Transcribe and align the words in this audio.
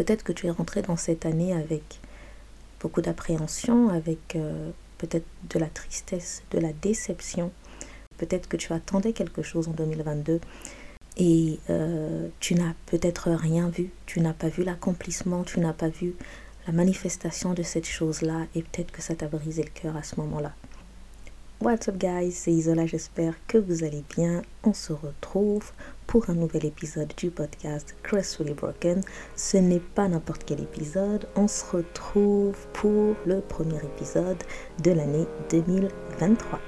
Peut-être 0.00 0.22
que 0.22 0.32
tu 0.32 0.46
es 0.46 0.50
rentré 0.50 0.80
dans 0.80 0.96
cette 0.96 1.26
année 1.26 1.52
avec 1.52 2.00
beaucoup 2.80 3.02
d'appréhension, 3.02 3.90
avec 3.90 4.34
euh, 4.34 4.70
peut-être 4.96 5.26
de 5.50 5.58
la 5.58 5.66
tristesse, 5.66 6.42
de 6.52 6.58
la 6.58 6.72
déception. 6.72 7.52
Peut-être 8.16 8.48
que 8.48 8.56
tu 8.56 8.72
attendais 8.72 9.12
quelque 9.12 9.42
chose 9.42 9.68
en 9.68 9.72
2022 9.72 10.40
et 11.18 11.58
euh, 11.68 12.28
tu 12.40 12.54
n'as 12.54 12.72
peut-être 12.86 13.30
rien 13.30 13.68
vu, 13.68 13.90
tu 14.06 14.22
n'as 14.22 14.32
pas 14.32 14.48
vu 14.48 14.64
l'accomplissement, 14.64 15.44
tu 15.44 15.60
n'as 15.60 15.74
pas 15.74 15.90
vu 15.90 16.14
la 16.66 16.72
manifestation 16.72 17.52
de 17.52 17.62
cette 17.62 17.86
chose-là 17.86 18.46
et 18.54 18.62
peut-être 18.62 18.92
que 18.92 19.02
ça 19.02 19.14
t'a 19.14 19.26
brisé 19.26 19.62
le 19.62 19.68
cœur 19.68 19.98
à 19.98 20.02
ce 20.02 20.16
moment-là. 20.16 20.54
What's 21.62 21.88
up 21.88 21.98
guys, 21.98 22.30
c'est 22.30 22.52
Isola, 22.52 22.86
j'espère 22.86 23.34
que 23.46 23.58
vous 23.58 23.84
allez 23.84 24.02
bien. 24.16 24.40
On 24.64 24.72
se 24.72 24.94
retrouve 24.94 25.72
pour 26.06 26.30
un 26.30 26.34
nouvel 26.34 26.64
épisode 26.64 27.12
du 27.18 27.30
podcast 27.30 27.94
Gracefully 28.02 28.54
Broken. 28.54 29.02
Ce 29.36 29.58
n'est 29.58 29.78
pas 29.78 30.08
n'importe 30.08 30.44
quel 30.46 30.60
épisode, 30.60 31.28
on 31.36 31.48
se 31.48 31.76
retrouve 31.76 32.56
pour 32.72 33.14
le 33.26 33.42
premier 33.42 33.76
épisode 33.76 34.42
de 34.82 34.92
l'année 34.92 35.26
2023. 35.50 36.58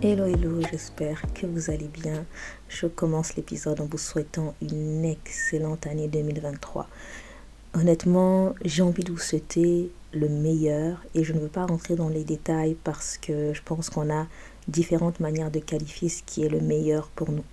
Hello 0.00 0.24
hello, 0.24 0.62
j'espère 0.70 1.20
que 1.34 1.46
vous 1.46 1.70
allez 1.70 1.88
bien. 1.88 2.24
Je 2.70 2.86
commence 2.86 3.36
l'épisode 3.36 3.82
en 3.82 3.86
vous 3.86 3.98
souhaitant 3.98 4.54
une 4.62 5.04
excellente 5.04 5.86
année 5.86 6.08
2023. 6.08 6.88
Honnêtement, 7.78 8.54
j'ai 8.64 8.80
envie 8.80 9.04
de 9.04 9.12
vous 9.12 9.18
souhaiter 9.18 9.90
le 10.14 10.30
meilleur 10.30 11.04
et 11.14 11.24
je 11.24 11.34
ne 11.34 11.40
veux 11.40 11.48
pas 11.48 11.66
rentrer 11.66 11.94
dans 11.94 12.08
les 12.08 12.24
détails 12.24 12.74
parce 12.84 13.18
que 13.18 13.52
je 13.52 13.60
pense 13.62 13.90
qu'on 13.90 14.10
a 14.10 14.26
différentes 14.66 15.20
manières 15.20 15.50
de 15.50 15.58
qualifier 15.58 16.08
ce 16.08 16.22
qui 16.22 16.42
est 16.42 16.48
le 16.48 16.60
meilleur 16.60 17.08
pour 17.08 17.30
nous. 17.30 17.44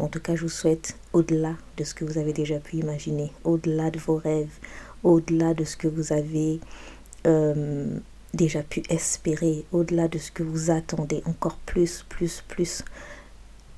en 0.00 0.08
tout 0.08 0.18
cas, 0.18 0.34
je 0.34 0.42
vous 0.42 0.48
souhaite 0.48 0.96
au-delà 1.12 1.54
de 1.76 1.84
ce 1.84 1.94
que 1.94 2.04
vous 2.04 2.18
avez 2.18 2.32
déjà 2.32 2.58
pu 2.58 2.78
imaginer, 2.78 3.30
au-delà 3.44 3.92
de 3.92 4.00
vos 4.00 4.16
rêves, 4.16 4.58
au-delà 5.04 5.54
de 5.54 5.62
ce 5.62 5.76
que 5.76 5.86
vous 5.86 6.12
avez 6.12 6.58
euh, 7.28 7.86
déjà 8.34 8.64
pu 8.64 8.82
espérer, 8.88 9.64
au-delà 9.70 10.08
de 10.08 10.18
ce 10.18 10.32
que 10.32 10.42
vous 10.42 10.72
attendez, 10.72 11.22
encore 11.24 11.58
plus, 11.66 12.04
plus, 12.08 12.42
plus. 12.48 12.82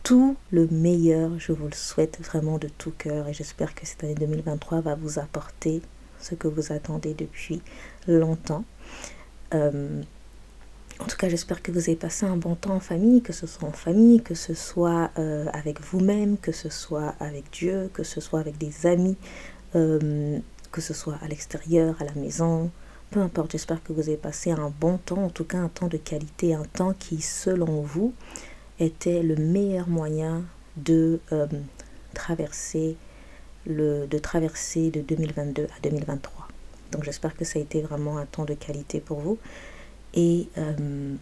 Tout 0.02 0.36
le 0.50 0.66
meilleur, 0.68 1.38
je 1.38 1.52
vous 1.52 1.66
le 1.66 1.74
souhaite 1.74 2.20
vraiment 2.22 2.58
de 2.58 2.68
tout 2.68 2.92
cœur 2.96 3.28
et 3.28 3.32
j'espère 3.32 3.74
que 3.74 3.86
cette 3.86 4.02
année 4.02 4.14
2023 4.14 4.80
va 4.80 4.94
vous 4.94 5.18
apporter 5.18 5.82
ce 6.20 6.34
que 6.34 6.48
vous 6.48 6.72
attendez 6.72 7.14
depuis 7.14 7.62
longtemps. 8.08 8.64
Euh, 9.54 10.02
en 11.00 11.06
tout 11.06 11.16
cas, 11.16 11.28
j'espère 11.28 11.62
que 11.62 11.72
vous 11.72 11.80
avez 11.80 11.96
passé 11.96 12.26
un 12.26 12.36
bon 12.36 12.54
temps 12.54 12.74
en 12.74 12.80
famille, 12.80 13.22
que 13.22 13.32
ce 13.32 13.46
soit 13.46 13.68
en 13.68 13.72
famille, 13.72 14.22
que 14.22 14.34
ce 14.34 14.52
soit 14.52 15.10
euh, 15.18 15.46
avec 15.52 15.80
vous-même, 15.80 16.36
que 16.36 16.52
ce 16.52 16.68
soit 16.68 17.14
avec 17.20 17.50
Dieu, 17.52 17.90
que 17.94 18.02
ce 18.02 18.20
soit 18.20 18.40
avec 18.40 18.58
des 18.58 18.86
amis, 18.86 19.16
euh, 19.76 20.38
que 20.72 20.80
ce 20.80 20.92
soit 20.92 21.18
à 21.22 21.28
l'extérieur, 21.28 21.96
à 22.00 22.04
la 22.04 22.12
maison. 22.14 22.70
Peu 23.10 23.20
importe, 23.20 23.52
j'espère 23.52 23.82
que 23.82 23.92
vous 23.92 24.08
avez 24.08 24.16
passé 24.16 24.50
un 24.50 24.72
bon 24.78 24.98
temps, 24.98 25.24
en 25.24 25.30
tout 25.30 25.44
cas 25.44 25.58
un 25.58 25.68
temps 25.68 25.88
de 25.88 25.96
qualité, 25.96 26.54
un 26.54 26.64
temps 26.64 26.92
qui, 26.92 27.22
selon 27.22 27.80
vous, 27.80 28.12
était 28.80 29.22
le 29.22 29.36
meilleur 29.36 29.88
moyen 29.88 30.42
de 30.76 31.20
traverser 32.14 32.96
le, 33.66 34.06
de 34.06 34.18
traverser 34.18 34.90
de 34.90 35.00
2022 35.00 35.64
à 35.64 35.80
2023. 35.82 36.48
Donc 36.92 37.04
j'espère 37.04 37.36
que 37.36 37.44
ça 37.44 37.58
a 37.58 37.62
été 37.62 37.82
vraiment 37.82 38.18
un 38.18 38.26
temps 38.26 38.44
de 38.44 38.54
qualité 38.54 39.00
pour 39.00 39.20
vous. 39.20 39.38
Et 40.14 40.48
euh, 40.58 41.14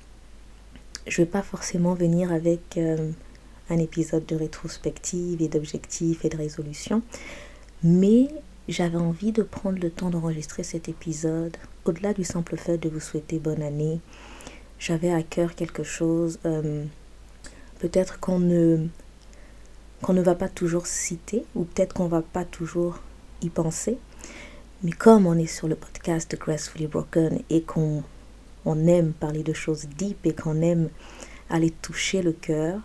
je 1.07 1.21
ne 1.21 1.27
vais 1.27 1.31
pas 1.31 1.43
forcément 1.43 1.95
venir 1.95 2.33
avec 2.33 2.77
euh, 2.77 3.11
un 3.71 3.79
épisode 3.79 4.25
de 4.27 4.37
rétrospective 4.37 5.43
et 5.43 5.49
d'objectifs 5.49 6.25
et 6.25 6.29
de 6.29 6.37
résolution, 6.37 7.03
mais 7.83 8.29
j'avais 8.69 8.97
envie 8.97 9.33
de 9.33 9.43
prendre 9.43 9.79
le 9.79 9.91
temps 9.91 10.11
d'enregistrer 10.11 10.63
cet 10.63 10.89
épisode, 10.89 11.57
au-delà 11.85 12.13
du 12.15 12.25
simple 12.25 12.57
fait 12.57 12.79
de 12.79 12.89
vous 12.89 13.01
souhaiter 13.01 13.39
bonne 13.39 13.63
année. 13.63 14.01
J'avais 14.79 15.13
à 15.13 15.23
cœur 15.23 15.55
quelque 15.55 15.83
chose, 15.83 16.39
euh, 16.47 16.85
peut-être 17.79 18.21
qu'on 18.21 18.39
ne 18.39 18.87
qu'on 20.03 20.13
ne 20.13 20.23
va 20.23 20.35
pas 20.35 20.49
toujours 20.49 20.87
citer, 20.87 21.45
ou 21.55 21.65
peut-être 21.65 21.93
qu'on 21.93 22.05
ne 22.05 22.11
va 22.11 22.23
pas 22.23 22.45
toujours 22.45 23.01
y 23.43 23.49
penser. 23.49 23.99
Mais 24.85 24.93
comme 24.93 25.27
on 25.27 25.37
est 25.37 25.47
sur 25.47 25.67
le 25.67 25.75
podcast 25.75 26.31
de 26.31 26.37
Gracefully 26.37 26.87
Broken 26.87 27.41
et 27.51 27.63
qu'on 27.63 28.05
on 28.65 28.87
aime 28.87 29.13
parler 29.13 29.43
de 29.43 29.53
choses 29.53 29.89
deep 29.97 30.25
et 30.25 30.35
qu'on 30.35 30.63
aime 30.63 30.89
aller 31.51 31.71
toucher 31.71 32.23
le 32.23 32.33
cœur, 32.33 32.81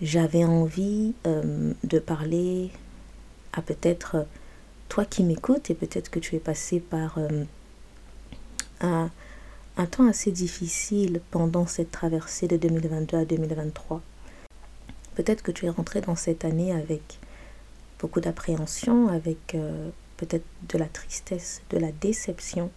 j'avais 0.00 0.44
envie 0.44 1.14
euh, 1.26 1.72
de 1.84 1.98
parler 1.98 2.70
à 3.52 3.60
peut-être 3.60 4.26
toi 4.88 5.04
qui 5.04 5.22
m'écoutes 5.22 5.70
et 5.70 5.74
peut-être 5.74 6.10
que 6.10 6.18
tu 6.18 6.36
es 6.36 6.38
passé 6.40 6.80
par 6.80 7.18
euh, 7.18 7.44
un, 8.80 9.10
un 9.76 9.86
temps 9.86 10.08
assez 10.08 10.30
difficile 10.30 11.20
pendant 11.30 11.66
cette 11.66 11.90
traversée 11.90 12.48
de 12.48 12.56
2022 12.56 13.16
à 13.18 13.24
2023. 13.24 14.00
Peut-être 15.18 15.42
que 15.42 15.50
tu 15.50 15.66
es 15.66 15.68
rentré 15.68 16.00
dans 16.00 16.14
cette 16.14 16.44
année 16.44 16.70
avec 16.70 17.18
beaucoup 17.98 18.20
d'appréhension, 18.20 19.08
avec 19.08 19.56
euh, 19.56 19.90
peut-être 20.16 20.44
de 20.68 20.78
la 20.78 20.86
tristesse, 20.86 21.60
de 21.70 21.76
la 21.76 21.90
déception. 21.90 22.70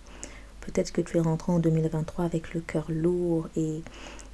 Peut-être 0.61 0.91
que 0.91 1.01
tu 1.01 1.17
es 1.17 1.21
rentré 1.21 1.51
en 1.51 1.59
2023 1.59 2.25
avec 2.25 2.55
le 2.55 2.61
cœur 2.61 2.85
lourd 2.89 3.47
et 3.55 3.83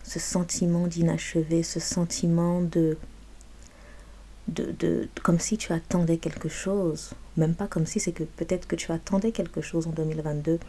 ce 0.03 0.19
sentiment 0.19 0.87
d'inachevé, 0.87 1.63
ce 1.63 1.81
sentiment 1.81 2.61
de, 2.61 2.97
de, 4.47 4.71
de, 4.79 5.09
comme 5.21 5.41
si 5.41 5.57
tu 5.57 5.73
attendais 5.73 6.15
quelque 6.15 6.47
chose. 6.47 7.11
Même 7.35 7.55
pas 7.55 7.67
comme 7.67 7.85
si, 7.85 7.99
c'est 7.99 8.13
que 8.13 8.23
peut-être 8.23 8.69
que 8.69 8.77
tu 8.77 8.93
attendais 8.93 9.33
quelque 9.33 9.59
chose 9.59 9.85
en 9.85 9.91
2022 9.91 10.59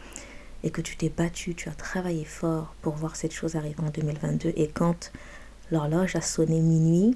et 0.65 0.71
que 0.71 0.81
tu 0.81 0.97
t'es 0.97 1.07
battu, 1.07 1.55
tu 1.55 1.69
as 1.69 1.73
travaillé 1.73 2.25
fort 2.25 2.75
pour 2.81 2.95
voir 2.95 3.15
cette 3.15 3.31
chose 3.31 3.55
arriver 3.55 3.79
en 3.79 3.91
2022. 3.91 4.51
Et 4.57 4.67
quand 4.67 5.13
l'horloge 5.71 6.17
a 6.17 6.21
sonné 6.21 6.59
minuit, 6.59 7.15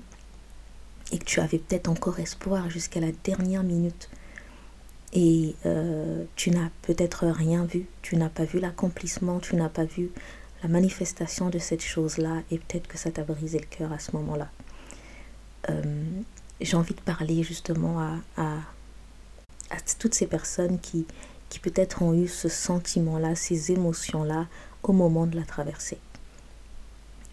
et 1.13 1.19
que 1.19 1.25
tu 1.25 1.39
avais 1.39 1.59
peut-être 1.59 1.87
encore 1.87 2.19
espoir 2.19 2.69
jusqu'à 2.69 2.99
la 2.99 3.11
dernière 3.23 3.63
minute 3.63 4.09
et 5.13 5.55
euh, 5.67 6.23
tu 6.35 6.49
n'as 6.49 6.69
peut-être 6.81 7.27
rien 7.27 7.65
vu, 7.65 7.85
tu 8.01 8.17
n'as 8.17 8.29
pas 8.29 8.45
vu 8.45 8.59
l'accomplissement, 8.59 9.39
tu 9.39 9.55
n'as 9.55 9.69
pas 9.69 9.85
vu 9.85 10.09
la 10.63 10.69
manifestation 10.69 11.51
de 11.51 11.59
cette 11.59 11.83
chose-là 11.83 12.41
et 12.49 12.57
peut-être 12.57 12.87
que 12.87 12.97
ça 12.97 13.11
t'a 13.11 13.23
brisé 13.23 13.59
le 13.59 13.65
cœur 13.65 13.93
à 13.93 13.99
ce 13.99 14.15
moment-là. 14.15 14.49
Euh, 15.69 15.81
j'ai 16.59 16.75
envie 16.75 16.95
de 16.95 17.01
parler 17.01 17.43
justement 17.43 17.99
à, 18.35 18.57
toutes 19.99 20.15
ces 20.15 20.27
personnes 20.27 20.79
qui, 20.79 21.05
qui 21.49 21.59
peut-être 21.59 22.01
ont 22.01 22.13
eu 22.13 22.27
ce 22.27 22.49
sentiment-là, 22.49 23.35
ces 23.35 23.71
émotions-là 23.71 24.47
au 24.81 24.93
moment 24.93 25.27
de 25.27 25.35
la 25.35 25.43
traversée. 25.43 25.99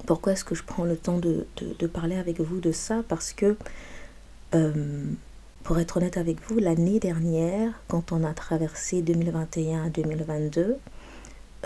Pourquoi 0.07 0.33
est-ce 0.33 0.45
que 0.45 0.55
je 0.55 0.63
prends 0.63 0.85
le 0.85 0.97
temps 0.97 1.19
de, 1.19 1.47
parler 1.87 2.17
avec 2.17 2.41
vous 2.41 2.61
de 2.61 2.73
ça? 2.73 3.03
Parce 3.09 3.33
que, 3.33 3.57
euh, 4.55 5.05
pour 5.63 5.79
être 5.79 5.99
honnête 5.99 6.17
avec 6.17 6.41
vous, 6.49 6.59
l'année 6.59 6.99
dernière, 6.99 7.73
quand 7.89 8.13
on 8.13 8.25
a 8.25 8.33
traversé 8.33 9.03
2021 9.03 9.85
à 9.87 9.91
2022, 9.91 10.79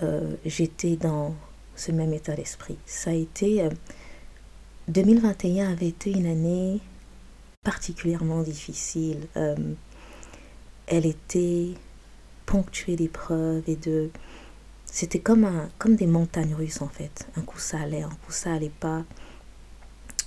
euh, 0.03 0.35
j'étais 0.45 0.97
dans 0.97 1.35
ce 1.77 1.93
même 1.93 2.13
état 2.13 2.35
d'esprit. 2.35 2.77
Ça 2.87 3.11
a 3.11 3.15
été... 3.15 3.69
2021 4.89 5.67
euh, 5.69 5.73
avait 5.73 5.89
été 5.89 6.11
une 6.11 6.27
année 6.27 6.81
particulièrement 7.63 8.43
difficile. 8.43 9.27
elle 10.87 11.07
était 11.07 11.71
ponctuée 12.45 12.97
d'épreuves 12.97 13.63
et 13.67 13.77
de 13.77 14.11
c'était 14.95 15.19
comme, 15.19 15.43
un, 15.43 15.69
comme 15.79 15.97
des 15.97 16.07
montagnes 16.07 16.55
russes 16.55 16.81
en 16.81 16.87
fait. 16.87 17.27
Un 17.37 17.41
coup 17.41 17.59
ça 17.59 17.81
allait, 17.81 18.05
un 18.05 18.17
coup 18.25 18.31
ça 18.31 18.53
allait 18.55 18.71
pas. 18.71 19.03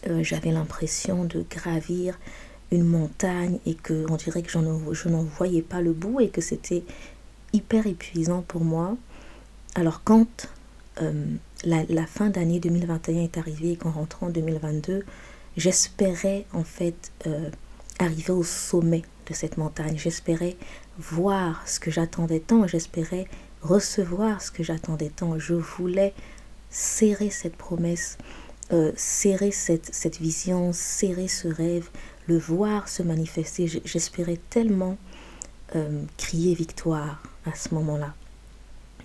Euh, 0.08 0.24
j'avais 0.24 0.52
l'impression 0.52 1.24
de 1.24 1.46
gravir 1.50 2.20
une 2.74 2.84
montagne 2.84 3.60
et 3.66 3.76
que 3.76 4.06
on 4.12 4.18
dirait 4.18 4.42
que 4.42 4.52
je 4.52 5.08
n'en 5.08 5.24
voyais 5.24 5.62
pas 5.62 5.80
le 5.80 5.94
bout 5.94 6.20
et 6.20 6.28
que 6.28 6.42
c'était 6.42 6.84
hyper 7.54 7.88
épuisant 7.88 8.42
pour 8.42 8.66
moi. 8.66 8.98
Alors 9.74 10.02
quand 10.04 10.50
euh, 11.02 11.26
la, 11.64 12.06
fin 12.06 12.30
d'année 12.30 12.60
2021 12.60 13.24
est 13.24 13.38
arrivée 13.38 13.72
et 13.72 13.78
qu'en 13.78 13.92
rentrant 13.92 14.28
en 14.28 14.32
2022, 14.32 15.06
j'espérais 15.56 16.46
en 16.52 16.66
fait 16.66 17.14
euh, 17.26 17.50
arriver 18.00 18.34
au 18.34 18.44
sommet 18.44 19.04
de 19.30 19.34
cette 19.34 19.56
montagne. 19.56 19.98
J'espérais 19.98 20.58
voir 21.00 21.66
ce 21.66 21.80
que 21.80 21.90
j'attendais 21.90 22.42
tant. 22.42 22.68
J'espérais 22.68 23.30
recevoir 23.68 24.42
ce 24.42 24.52
que 24.52 24.64
j'attendais 24.64 25.10
tant. 25.10 25.38
Je 25.38 25.54
voulais 25.54 26.14
serrer 26.70 27.30
cette 27.30 27.56
promesse, 27.56 28.18
euh, 28.72 28.92
serrer 28.96 29.52
cette, 29.52 30.18
vision, 30.20 30.72
serrer 30.74 31.28
ce 31.28 31.48
rêve, 31.48 31.90
le 32.28 32.38
voir 32.38 32.88
se 32.90 33.04
manifester. 33.04 33.68
J'espérais 33.86 34.40
tellement 34.50 34.98
euh, 35.76 36.04
crier 36.18 36.56
victoire 36.56 37.22
à 37.46 37.56
ce 37.56 37.74
moment-là. 37.76 38.14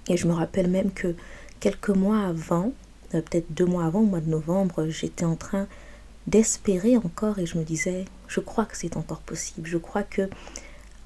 Et 0.08 0.16
je 0.16 0.26
me 0.26 0.32
rappelle 0.32 0.68
même 0.68 0.92
que 0.92 1.14
quelques 1.60 1.90
mois 1.90 2.20
avant, 2.26 2.72
euh, 3.14 3.20
peut-être 3.20 3.52
deux 3.52 3.66
mois 3.66 3.84
avant, 3.84 4.00
au 4.00 4.06
mois 4.06 4.20
de 4.20 4.30
novembre, 4.30 4.88
j'étais 4.88 5.24
en 5.24 5.36
train 5.36 5.66
d'espérer 6.26 6.96
encore 6.96 7.38
et 7.38 7.46
je 7.46 7.58
me 7.58 7.64
disais, 7.64 8.04
je 8.28 8.40
crois 8.40 8.64
que 8.64 8.76
c'est 8.76 8.96
encore 8.96 9.20
possible. 9.20 9.68
Je 9.68 9.78
crois 9.78 10.02
que 10.02 10.28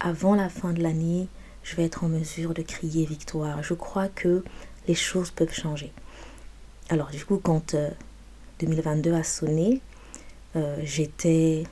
avant 0.00 0.34
la 0.34 0.48
fin 0.48 0.72
de 0.72 0.82
l'année, 0.82 1.28
je 1.66 1.74
vais 1.74 1.84
être 1.84 2.04
en 2.04 2.08
mesure 2.08 2.54
de 2.54 2.62
crier 2.62 3.04
victoire. 3.04 3.60
Je 3.62 3.74
crois 3.74 4.08
que 4.08 4.44
les 4.86 4.94
choses 4.94 5.32
peuvent 5.32 5.52
changer. 5.52 5.92
Alors 6.88 7.10
du 7.10 7.24
coup, 7.24 7.38
quand 7.42 7.74
2022 8.60 9.10
euh, 9.10 9.16
a 9.16 9.22
sonné, 9.24 9.80
euh, 10.54 10.76
j'étais... 10.84 11.64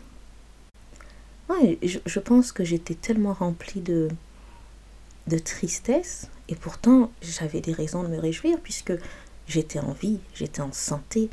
Je, 1.83 2.19
pense 2.19 2.51
que 2.51 2.65
j'étais 2.65 2.97
tellement 2.97 3.33
remplie 3.33 3.81
de, 3.81 4.09
de 5.29 5.39
tristesse 5.39 6.29
et 6.49 6.57
pourtant 6.57 7.13
j'avais 7.23 7.61
des 7.61 7.73
raisons 7.73 8.03
de 8.03 8.09
me 8.09 8.19
réjouir 8.19 8.59
puisque 8.61 8.93
j'étais 9.47 9.79
en 9.79 9.93
vie, 9.93 10.19
j'étais 10.35 10.63
en 10.63 10.73
santé, 10.73 11.31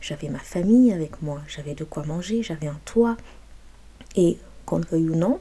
j'avais 0.00 0.28
ma 0.28 0.38
famille 0.38 0.92
avec 0.92 1.20
moi, 1.22 1.42
j'avais 1.48 1.74
de 1.74 1.82
quoi 1.82 2.04
manger, 2.04 2.44
j'avais 2.44 2.68
un 2.68 2.78
toit. 2.84 3.16
Et 4.14 4.38
qu'on 4.64 4.78
le 4.78 4.84
veuille 4.84 5.10
ou 5.10 5.16
non, 5.16 5.40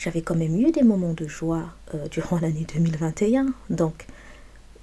j'avais 0.00 0.22
quand 0.22 0.34
même 0.34 0.58
eu 0.58 0.72
des 0.72 0.82
moments 0.82 1.12
de 1.12 1.28
joie 1.28 1.74
euh, 1.94 2.08
durant 2.08 2.38
l'année 2.40 2.66
2021. 2.74 3.46
Donc, 3.68 4.06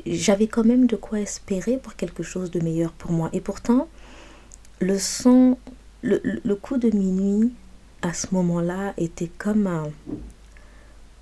j'avais 0.06 0.48
quand 0.48 0.64
même 0.64 0.86
de 0.86 0.96
quoi 0.96 1.20
espérer 1.20 1.78
pour 1.78 1.96
quelque 1.96 2.24
chose 2.24 2.52
de 2.52 2.60
meilleur 2.60 2.94
pour 2.94 3.12
moi. 3.12 3.30
Et 3.34 3.42
pourtant, 3.42 3.90
le 4.80 4.98
son, 5.00 5.58
le, 6.04 6.56
coup 6.56 6.78
de 6.78 6.96
minuit 6.96 7.52
à 8.04 8.14
ce 8.14 8.28
moment-là 8.32 8.94
était 8.98 9.32
comme 9.40 9.66
un, 9.66 9.90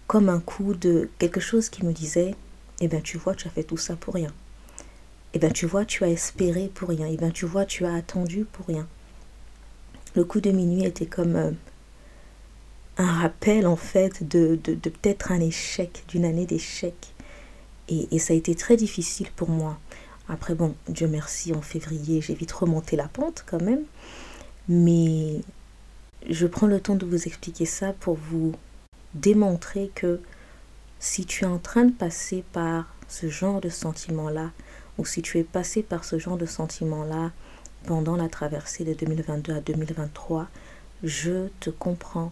comme 0.07 0.27
un 0.29 0.41
coup 0.41 0.73
de 0.73 1.09
quelque 1.17 1.39
chose 1.39 1.69
qui 1.69 1.85
me 1.85 1.93
disait, 1.93 2.35
eh 2.81 2.89
bien 2.89 2.99
tu 2.99 3.17
vois, 3.17 3.33
tu 3.33 3.47
as 3.47 3.51
fait 3.51 3.63
tout 3.63 3.77
ça 3.77 3.95
pour 3.95 4.13
rien 4.13 4.33
eh 5.35 5.37
bien 5.37 5.49
tu 5.49 5.65
vois, 5.65 5.83
tu 5.83 6.05
as 6.05 6.07
espéré 6.07 6.71
pour 6.73 6.87
rien, 6.87 7.07
eh 7.11 7.17
bien 7.17 7.29
tu 7.29 7.45
vois, 7.45 7.65
tu 7.65 7.85
as 7.85 7.93
attendu 7.93 8.45
pour 8.45 8.67
rien. 8.67 8.87
Le 10.15 10.23
coup 10.23 10.39
de 10.39 10.49
minuit 10.49 10.85
était 10.85 11.05
comme 11.05 11.35
euh, 11.35 11.51
un 12.97 13.11
rappel 13.21 13.67
en 13.67 13.75
fait 13.75 14.27
de, 14.27 14.59
de, 14.63 14.75
peut-être 14.89 15.31
un 15.31 15.39
échec, 15.39 16.03
d'une 16.07 16.25
année 16.25 16.45
d'échec. 16.45 16.95
Et, 17.87 18.07
et, 18.11 18.19
ça 18.19 18.33
a 18.33 18.35
été 18.35 18.55
très 18.55 18.77
difficile 18.77 19.27
pour 19.35 19.49
moi. 19.49 19.77
Après, 20.27 20.55
bon, 20.55 20.75
Dieu 20.89 21.07
merci, 21.07 21.53
en 21.53 21.61
février, 21.61 22.21
j'ai 22.21 22.33
vite 22.33 22.51
remonté 22.51 22.95
la 22.95 23.07
pente 23.07 23.43
quand 23.47 23.61
même. 23.61 23.83
Mais 24.67 25.41
je 26.27 26.47
prends 26.47 26.67
le 26.67 26.79
temps 26.79 26.95
de 26.95 27.05
vous 27.05 27.27
expliquer 27.27 27.65
ça 27.65 27.93
pour 27.93 28.15
vous 28.15 28.53
démontrer 29.13 29.91
que 29.93 30.19
si 30.99 31.25
tu 31.25 31.43
es 31.43 31.47
en 31.47 31.59
train 31.59 31.85
de 31.85 31.91
passer 31.91 32.43
par 32.51 32.95
ce 33.07 33.29
genre 33.29 33.61
de 33.61 33.69
sentiment-là, 33.69 34.51
ou 34.97 35.05
si 35.05 35.21
tu 35.21 35.37
es 35.37 35.43
passé 35.43 35.83
par 35.83 36.03
ce 36.03 36.17
genre 36.17 36.37
de 36.37 36.45
sentiment-là 36.45 37.31
pendant 37.85 38.15
la 38.15 38.29
traversée 38.29 38.83
de 38.83 38.93
2022 38.93 39.53
à 39.53 39.61
2023, 39.61 40.47
je 41.03 41.49
te 41.59 41.69
comprends 41.69 42.31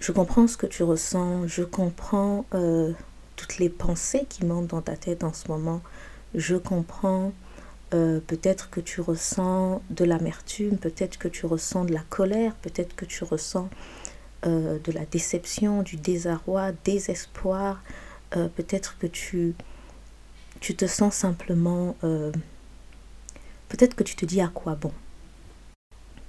Je 0.00 0.12
comprends 0.12 0.46
ce 0.46 0.56
que 0.56 0.66
tu 0.66 0.82
ressens, 0.82 1.46
je 1.46 1.62
comprends 1.62 2.46
euh, 2.54 2.92
toutes 3.36 3.58
les 3.58 3.68
pensées 3.68 4.24
qui 4.28 4.46
montent 4.46 4.68
dans 4.68 4.80
ta 4.80 4.96
tête 4.96 5.24
en 5.24 5.32
ce 5.32 5.48
moment, 5.48 5.82
je 6.34 6.56
comprends 6.56 7.32
euh, 7.92 8.20
peut-être 8.26 8.70
que 8.70 8.80
tu 8.80 9.00
ressens 9.00 9.82
de 9.90 10.04
l'amertume, 10.04 10.78
peut-être 10.78 11.18
que 11.18 11.28
tu 11.28 11.46
ressens 11.46 11.84
de 11.84 11.92
la 11.92 12.02
colère, 12.08 12.54
peut-être 12.62 12.96
que 12.96 13.04
tu 13.04 13.24
ressens 13.24 13.68
euh, 14.46 14.78
de 14.84 14.92
la 14.92 15.04
déception, 15.04 15.82
du 15.82 15.96
désarroi, 15.96 16.72
désespoir, 16.84 17.82
peut-être 18.30 18.98
que 18.98 19.06
tu, 19.06 19.54
tu 20.60 20.76
te 20.76 20.86
sens 20.86 21.14
simplement... 21.14 21.96
Peut-être 23.68 23.94
que 23.94 24.02
tu 24.02 24.16
te 24.16 24.24
dis 24.24 24.40
à 24.40 24.48
quoi 24.48 24.74
bon. 24.74 24.92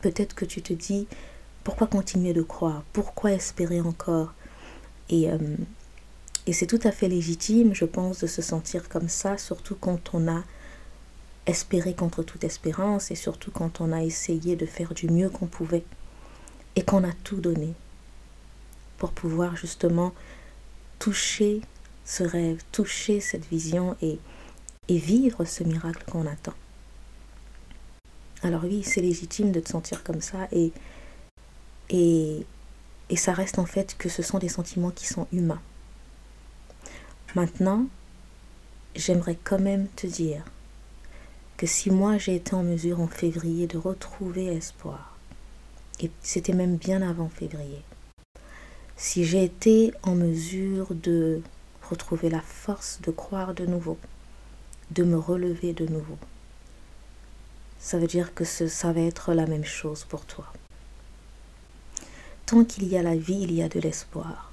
Peut-être 0.01 0.35
que 0.35 0.45
tu 0.45 0.61
te 0.61 0.73
dis 0.73 1.07
pourquoi 1.63 1.87
continuer 1.87 2.33
de 2.33 2.41
croire, 2.41 2.83
pourquoi 2.93 3.31
espérer 3.31 3.81
encore? 3.81 4.33
Et, 5.09 5.29
euh, 5.29 5.37
et 6.47 6.53
c'est 6.53 6.67
tout 6.67 6.79
à 6.83 6.91
fait 6.91 7.07
légitime, 7.07 7.73
je 7.73 7.85
pense, 7.85 8.19
de 8.19 8.27
se 8.27 8.41
sentir 8.41 8.89
comme 8.89 9.09
ça, 9.09 9.37
surtout 9.37 9.75
quand 9.75 10.13
on 10.13 10.27
a 10.27 10.43
espéré 11.45 11.93
contre 11.93 12.23
toute 12.23 12.43
espérance 12.43 13.11
et 13.11 13.15
surtout 13.15 13.51
quand 13.51 13.81
on 13.81 13.91
a 13.91 14.03
essayé 14.03 14.55
de 14.55 14.65
faire 14.65 14.93
du 14.93 15.09
mieux 15.09 15.29
qu'on 15.29 15.47
pouvait 15.47 15.83
et 16.75 16.83
qu'on 16.83 17.03
a 17.03 17.11
tout 17.23 17.41
donné 17.41 17.73
pour 18.97 19.11
pouvoir 19.11 19.55
justement 19.55 20.13
toucher 20.99 21.61
ce 22.05 22.23
rêve, 22.23 22.61
toucher 22.71 23.19
cette 23.19 23.45
vision 23.45 23.95
et 24.01 24.19
vivre 24.89 25.45
ce 25.45 25.63
miracle 25.63 26.03
qu'on 26.09 26.25
attend. 26.25 26.53
Alors 28.41 28.63
oui, 28.63 28.83
c'est 28.83 29.01
légitime 29.01 29.51
de 29.51 29.59
te 29.59 29.69
sentir 29.69 30.03
comme 30.03 30.21
ça 30.21 30.47
et, 30.51 30.71
et, 31.89 32.45
ça 33.18 33.33
reste 33.33 33.59
en 33.59 33.65
fait 33.65 33.97
que 33.97 34.07
ce 34.07 34.21
sont 34.21 34.39
des 34.39 34.47
sentiments 34.47 34.91
qui 34.91 35.06
sont 35.07 35.27
humains. 35.33 35.62
Maintenant, 37.36 37.86
j'aimerais 38.95 39.38
quand 39.44 39.59
même 39.59 39.88
te 39.95 40.07
dire 40.07 40.44
que 41.57 41.68
si 41.68 41.91
moi 41.91 42.18
j'ai 42.18 42.36
été 42.36 42.53
en 42.56 42.63
mesure 42.63 43.01
en 43.01 43.07
février 43.07 43.68
de 43.68 43.77
retrouver 43.77 44.45
espoir, 44.45 45.18
et 46.00 46.09
c'était 46.21 46.53
même 46.53 46.77
bien 46.77 47.01
avant 47.01 47.27
février, 47.27 47.81
si 48.95 49.25
j'ai 49.25 49.44
été 49.44 49.92
en 50.03 50.15
mesure 50.15 50.95
de 50.95 51.42
retrouver 51.89 52.30
la 52.30 52.42
force 52.42 53.01
de 53.01 53.12
croire 53.12 53.53
de 53.53 53.65
nouveau, 53.65 53.97
de 54.92 55.03
me 55.03 55.18
relever 55.18 55.74
de 55.74 55.85
nouveau. 55.88 56.18
Ça 57.79 57.97
veut 57.97 58.07
dire 58.07 58.33
que 58.33 58.43
ça 58.43 58.91
va 58.91 59.01
être 59.01 59.33
la 59.33 59.45
même 59.45 59.65
chose 59.65 60.03
pour 60.03 60.25
toi. 60.25 60.51
Tant 62.45 62.65
qu'il 62.65 62.87
y 62.87 62.97
a 62.97 63.03
la 63.03 63.15
vie, 63.15 63.41
il 63.41 63.53
y 63.53 63.63
a 63.63 63.69
de 63.69 63.79
l'espoir. 63.79 64.51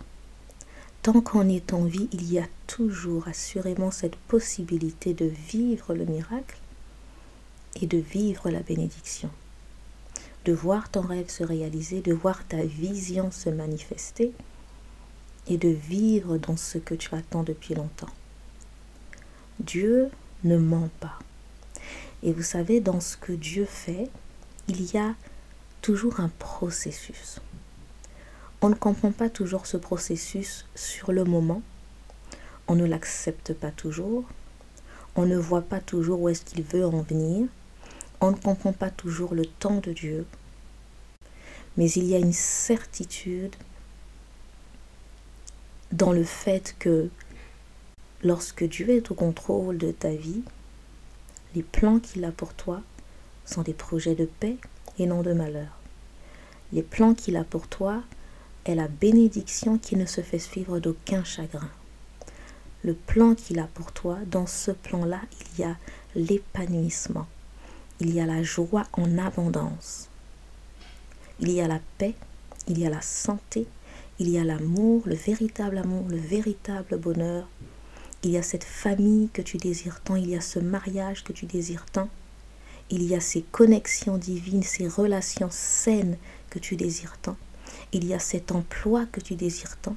Tant 1.03 1.21
qu'on 1.21 1.49
est 1.49 1.73
en 1.73 1.85
vie, 1.85 2.09
il 2.13 2.33
y 2.33 2.39
a 2.39 2.47
toujours 2.67 3.29
assurément 3.29 3.91
cette 3.91 4.17
possibilité 4.17 5.15
de 5.15 5.27
vivre 5.27 5.95
le 5.95 6.05
miracle 6.05 6.59
et 7.81 7.87
de 7.87 7.99
vivre 7.99 8.51
la 8.51 8.61
bénédiction. 8.61 9.31
De 10.45 10.53
voir 10.53 10.91
ton 10.91 11.01
rêve 11.01 11.29
se 11.29 11.43
réaliser, 11.43 12.01
de 12.01 12.13
voir 12.13 12.47
ta 12.47 12.63
vision 12.63 13.31
se 13.31 13.51
manifester 13.51 14.33
et 15.49 15.59
de 15.59 15.69
vivre 15.69 16.39
dans 16.39 16.57
ce 16.57 16.79
que 16.79 16.95
tu 16.95 17.15
attends 17.15 17.43
depuis 17.43 17.75
longtemps. 17.75 18.13
Dieu 19.61 20.11
ne 20.45 20.57
ment 20.57 20.91
pas. 21.01 21.19
Et 22.23 22.33
vous 22.33 22.43
savez, 22.43 22.81
dans 22.81 23.01
ce 23.01 23.17
que 23.17 23.33
Dieu 23.33 23.65
fait, 23.65 24.09
il 24.69 24.93
y 24.93 24.99
a 24.99 25.15
toujours 25.83 26.21
un 26.21 26.31
processus. 26.39 27.41
On 28.63 28.69
ne 28.69 28.75
comprend 28.75 29.13
pas 29.13 29.29
toujours 29.29 29.67
ce 29.67 29.77
processus 29.77 30.67
sur 30.75 31.13
le 31.13 31.25
moment. 31.25 31.63
On 32.69 32.75
ne 32.75 32.85
l'accepte 32.85 33.53
pas 33.53 33.71
toujours. 33.71 34.25
On 35.15 35.27
ne 35.27 35.37
voit 35.37 35.63
pas 35.63 35.81
toujours 35.81 36.21
où 36.21 36.29
est-ce 36.29 36.45
qu'il 36.45 36.63
veut 36.63 36.85
en 36.85 37.03
venir. 37.03 37.47
On 38.21 38.31
ne 38.31 38.37
comprend 38.37 38.73
pas 38.73 38.91
toujours 38.91 39.35
le 39.35 39.47
temps 39.47 39.81
de 39.81 39.93
Dieu. 39.93 40.27
Mais 41.77 41.91
il 41.93 42.05
y 42.05 42.15
a 42.15 42.19
une 42.19 42.33
certitude 42.33 43.55
dans 45.93 46.13
le 46.13 46.25
fait 46.25 46.75
que 46.79 47.09
lorsque 48.23 48.65
Dieu 48.65 48.89
est 48.91 49.11
au 49.11 49.15
contrôle 49.15 49.79
de 49.79 49.93
ta 49.93 50.11
vie, 50.11 50.43
les 51.57 51.63
plans 51.63 51.99
qu'il 51.99 52.23
a 52.27 52.33
pour 52.33 52.53
toi 52.53 52.83
sont 53.47 53.63
des 53.63 53.73
projets 53.73 54.15
de 54.15 54.27
paix 54.27 54.59
et 54.99 55.07
non 55.07 55.23
de 55.23 55.33
malheur. 55.33 55.71
Les 56.75 56.83
plans 56.83 57.15
qu'il 57.15 57.35
a 57.39 57.45
pour 57.45 57.67
toi 57.67 58.03
est 58.67 58.75
la 58.75 58.89
bénédiction 58.89 59.79
qui 59.79 59.97
ne 59.97 60.05
se 60.05 60.21
fait 60.21 60.39
suivre 60.39 60.81
d'aucun 60.81 61.25
chagrin. 61.25 61.71
Le 62.85 62.93
plan 62.93 63.35
qu'il 63.35 63.59
a 63.59 63.69
pour 63.73 63.93
toi, 63.93 64.19
dans 64.27 64.47
ce 64.47 64.71
plan-là, 64.71 65.23
il 65.41 65.61
y 65.61 65.65
a 65.65 65.77
l'épanouissement. 66.15 67.27
Il 68.01 68.13
y 68.13 68.21
a 68.21 68.27
la 68.27 68.43
joie 68.43 68.85
en 68.93 69.17
abondance. 69.17 70.09
Il 71.41 71.51
y 71.51 71.63
a 71.63 71.69
la 71.69 71.81
paix, 71.97 72.15
il 72.69 72.79
y 72.79 72.87
a 72.87 72.91
la 72.91 73.01
santé, 73.01 73.67
il 74.19 74.29
y 74.29 74.39
a 74.39 74.45
l'amour, 74.45 75.05
le 75.07 75.15
véritable 75.15 75.79
amour, 75.79 76.07
le 76.11 76.19
véritable 76.19 76.99
bonheur. 76.99 77.49
Il 78.23 78.31
y 78.31 78.37
a 78.37 78.43
cette 78.43 78.65
famille 78.65 79.29
que 79.33 79.43
tu 79.43 79.57
désires 79.57 80.01
tant, 80.01 80.17
il 80.17 80.29
y 80.29 80.37
a 80.37 80.41
ce 80.41 80.59
mariage 80.59 81.25
que 81.25 81.33
tu 81.33 81.47
désires 81.47 81.87
tant. 81.87 82.09
Il 82.91 83.03
y 83.03 83.15
a 83.15 83.21
ces 83.21 83.43
connexions 83.43 84.17
divines, 84.17 84.63
ces 84.63 84.89
relations 84.89 85.51
saines 85.51 86.17
que 86.51 86.59
tu 86.59 86.77
désires 86.77 87.19
tant. 87.21 87.37
Il 87.93 88.07
y 88.07 88.15
a 88.15 88.19
cet 88.19 88.53
emploi 88.53 89.07
que 89.07 89.21
tu 89.21 89.35
désires 89.35 89.77
tant. 89.79 89.97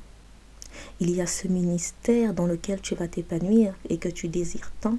Il 1.00 1.12
y 1.12 1.22
a 1.22 1.28
ce 1.28 1.48
ministère 1.48 2.34
dans 2.34 2.46
lequel 2.46 2.82
tu 2.82 2.96
vas 2.96 3.08
t'épanouir 3.08 3.74
et 3.90 3.98
que 3.98 4.10
tu 4.10 4.28
désires 4.28 4.72
tant. 4.82 4.98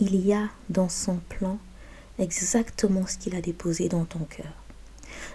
Il 0.00 0.14
y 0.26 0.32
a 0.32 0.48
dans 0.68 0.88
son 0.88 1.16
plan 1.28 1.58
exactement 2.18 3.06
ce 3.06 3.18
qu'il 3.18 3.34
a 3.34 3.40
déposé 3.40 3.88
dans 3.88 4.04
ton 4.04 4.20
cœur. 4.20 4.52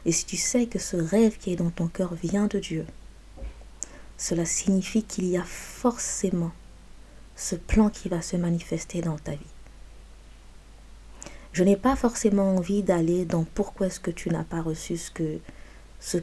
Et 0.05 0.12
si 0.12 0.25
tu 0.25 0.38
sais 0.38 0.65
que 0.65 0.79
ce 0.79 0.98
rêve 0.98 1.38
qui 1.38 1.51
est 1.53 1.55
dans 1.55 1.69
ton 1.71 1.88
cœur 1.88 2.13
vient 2.15 2.48
de 2.48 2.60
Dieu, 2.60 2.86
cela 4.21 4.45
signifie 4.45 5.01
qu'il 5.01 5.25
y 5.25 5.35
a 5.35 5.43
forcément 5.43 6.51
ce 7.35 7.55
plan 7.55 7.89
qui 7.89 8.07
va 8.07 8.21
se 8.21 8.37
manifester 8.37 9.01
dans 9.01 9.17
ta 9.17 9.31
vie. 9.31 9.39
Je 11.53 11.63
n'ai 11.63 11.75
pas 11.75 11.95
forcément 11.95 12.55
envie 12.55 12.83
d'aller 12.83 13.25
dans 13.25 13.43
pourquoi 13.43 13.87
est-ce 13.87 13.99
que 13.99 14.11
tu 14.11 14.29
n'as 14.29 14.43
pas 14.43 14.61
reçu 14.61 14.95
ce 14.95 15.09
que, 15.09 15.39
ce 15.99 16.19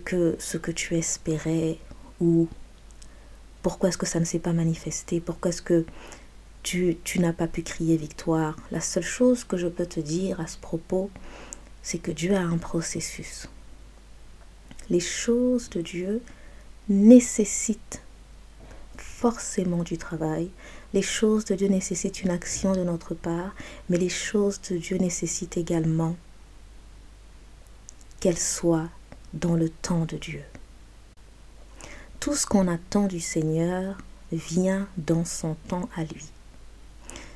que, 0.57 0.71
tu 0.71 0.95
espérais 0.95 1.78
ou 2.21 2.47
pourquoi 3.62 3.88
est-ce 3.88 3.99
que 3.99 4.07
ça 4.07 4.21
ne 4.21 4.25
s'est 4.25 4.38
pas 4.38 4.52
manifesté, 4.52 5.21
pourquoi 5.21 5.49
est-ce 5.49 5.61
que 5.61 5.85
tu, 6.62 6.99
tu 7.02 7.19
n'as 7.19 7.33
pas 7.33 7.49
pu 7.49 7.62
crier 7.62 7.97
victoire. 7.97 8.55
La 8.71 8.81
seule 8.81 9.02
chose 9.02 9.43
que 9.43 9.57
je 9.57 9.67
peux 9.67 9.87
te 9.87 9.99
dire 9.99 10.40
à 10.40 10.47
ce 10.47 10.57
propos, 10.57 11.11
c'est 11.83 11.99
que 11.99 12.12
Dieu 12.12 12.37
a 12.37 12.43
un 12.43 12.59
processus. 12.59 13.49
Les 14.88 15.00
choses 15.00 15.69
de 15.71 15.83
Dieu 15.83 16.23
nécessitent 16.88 18.02
forcément 18.97 19.83
du 19.83 19.99
travail. 19.99 20.50
Les 20.95 21.02
choses 21.02 21.45
de 21.45 21.54
Dieu 21.54 21.68
nécessitent 21.68 22.23
une 22.23 22.30
action 22.30 22.73
de 22.73 22.83
notre 22.83 23.14
part, 23.14 23.54
mais 23.88 23.99
les 23.99 24.09
choses 24.09 24.61
de 24.71 24.76
Dieu 24.76 24.97
nécessitent 24.97 25.57
également 25.57 26.16
qu'elles 28.21 28.38
soient 28.38 28.88
dans 29.35 29.54
le 29.54 29.68
temps 29.68 30.04
de 30.04 30.16
Dieu. 30.16 30.42
Tout 32.21 32.35
ce 32.35 32.47
qu'on 32.47 32.68
attend 32.68 33.07
du 33.07 33.21
Seigneur 33.21 33.99
vient 34.33 34.88
dans 34.97 35.25
son 35.25 35.54
temps 35.68 35.88
à 35.97 36.04
lui. 36.04 36.26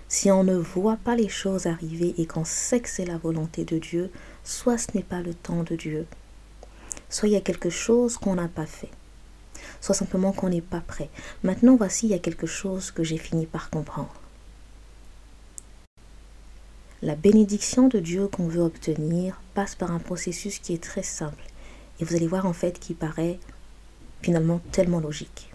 Si 0.09 0.31
on 0.31 0.45
ne 0.45 0.57
voit 0.57 0.97
pas 0.97 1.17
les 1.17 1.29
choses 1.29 1.67
arriver 1.67 2.15
et 2.19 2.27
qu'on 2.27 2.45
sait 2.45 2.81
que 2.81 2.89
c'est 2.89 3.07
la 3.07 3.17
volonté 3.17 3.65
de 3.65 3.79
Dieu, 3.79 4.11
soit 4.45 4.77
ce 4.77 4.89
n'est 4.95 5.03
pas 5.03 5.23
le 5.23 5.35
temps 5.35 5.63
de 5.63 5.75
Dieu, 5.75 6.07
soit 7.09 7.29
il 7.29 7.33
y 7.33 7.37
a 7.37 7.41
quelque 7.41 7.71
chose 7.71 8.19
qu'on 8.19 8.35
n'a 8.35 8.49
pas 8.49 8.67
fait, 8.67 8.91
soit 9.81 9.95
simplement 9.95 10.33
qu'on 10.33 10.49
n'est 10.49 10.61
pas 10.61 10.81
prêt. 10.81 11.11
Maintenant, 11.43 11.77
voici, 11.77 12.07
il 12.07 12.11
y 12.11 12.15
a 12.15 12.19
quelque 12.19 12.47
chose 12.47 12.91
que 12.91 13.05
j'ai 13.05 13.19
fini 13.19 13.47
par 13.47 13.71
comprendre. 13.71 14.13
La 17.03 17.17
bénédiction 17.17 17.89
de 17.89 17.99
Dieu 17.99 18.29
qu'on 18.29 18.47
veut 18.47 18.63
obtenir 18.63 19.41
passe 19.55 19.75
par 19.75 19.91
un 19.91 19.99
processus 19.99 20.61
qui 20.61 20.73
est 20.73 20.83
très 20.83 21.03
simple. 21.03 21.45
Et 21.99 22.05
vous 22.05 22.15
allez 22.15 22.29
voir 22.29 22.47
en 22.47 22.53
fait 22.53 22.79
qui 22.79 22.95
paraît 22.95 23.41
finalement 24.23 24.61
tellement 24.71 25.01
logique. 25.01 25.53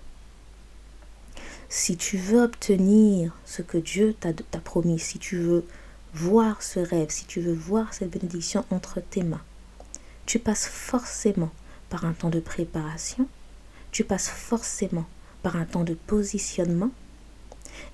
Si 1.70 1.98
tu 1.98 2.18
veux 2.18 2.42
obtenir 2.42 3.34
ce 3.46 3.62
que 3.62 3.78
Dieu 3.78 4.14
t'a 4.20 4.60
promis, 4.60 5.00
si 5.00 5.20
tu 5.20 5.38
veux 5.38 5.66
voir 6.14 6.62
ce 6.62 6.80
rêve, 6.80 7.10
si 7.10 7.26
tu 7.26 7.40
veux 7.42 7.54
voir 7.54 7.94
cette 7.94 8.10
bénédiction 8.10 8.66
entre 8.70 9.00
tes 9.00 9.24
mains, 9.24 9.44
tu 10.26 10.40
passes 10.40 10.68
forcément 10.68 11.52
par 11.90 12.06
un 12.06 12.14
temps 12.14 12.30
de 12.30 12.40
préparation, 12.40 13.28
tu 13.92 14.04
passes 14.04 14.30
forcément 14.30 15.06
par 15.44 15.56
un 15.56 15.66
temps 15.66 15.84
de 15.84 15.94
positionnement 15.94 16.92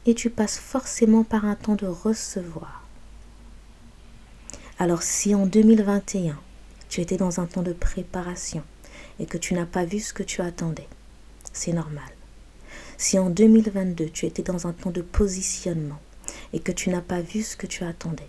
et 0.05 0.15
tu 0.15 0.29
passes 0.29 0.57
forcément 0.57 1.23
par 1.23 1.45
un 1.45 1.55
temps 1.55 1.75
de 1.75 1.87
recevoir. 1.87 2.83
Alors 4.79 5.03
si 5.03 5.35
en 5.35 5.45
2021, 5.45 6.37
tu 6.89 7.01
étais 7.01 7.17
dans 7.17 7.39
un 7.39 7.45
temps 7.45 7.61
de 7.61 7.73
préparation 7.73 8.63
et 9.19 9.25
que 9.25 9.37
tu 9.37 9.53
n'as 9.53 9.65
pas 9.65 9.85
vu 9.85 9.99
ce 9.99 10.13
que 10.13 10.23
tu 10.23 10.41
attendais, 10.41 10.87
c'est 11.53 11.73
normal. 11.73 12.03
Si 12.97 13.19
en 13.19 13.29
2022, 13.29 14.09
tu 14.09 14.25
étais 14.25 14.43
dans 14.43 14.67
un 14.67 14.73
temps 14.73 14.91
de 14.91 15.01
positionnement 15.01 15.99
et 16.53 16.59
que 16.59 16.71
tu 16.71 16.89
n'as 16.89 17.01
pas 17.01 17.21
vu 17.21 17.43
ce 17.43 17.55
que 17.55 17.67
tu 17.67 17.83
attendais. 17.83 18.27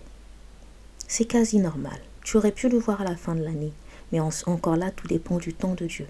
C'est 1.07 1.25
quasi 1.25 1.59
normal. 1.59 1.99
Tu 2.23 2.37
aurais 2.37 2.51
pu 2.51 2.69
le 2.69 2.77
voir 2.77 3.01
à 3.01 3.05
la 3.05 3.15
fin 3.15 3.35
de 3.35 3.43
l'année, 3.43 3.73
mais 4.11 4.19
encore 4.19 4.75
là, 4.75 4.91
tout 4.91 5.07
dépend 5.07 5.37
du 5.37 5.53
temps 5.53 5.75
de 5.75 5.85
Dieu. 5.85 6.07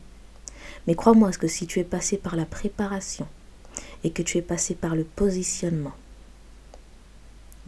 Mais 0.87 0.95
crois-moi 0.95 1.31
que 1.31 1.47
si 1.47 1.67
tu 1.67 1.79
es 1.79 1.83
passé 1.83 2.17
par 2.17 2.35
la 2.35 2.45
préparation 2.45 3.27
et 4.03 4.11
que 4.11 4.21
tu 4.21 4.37
es 4.37 4.41
passé 4.41 4.75
par 4.75 4.95
le 4.95 5.03
positionnement, 5.03 5.93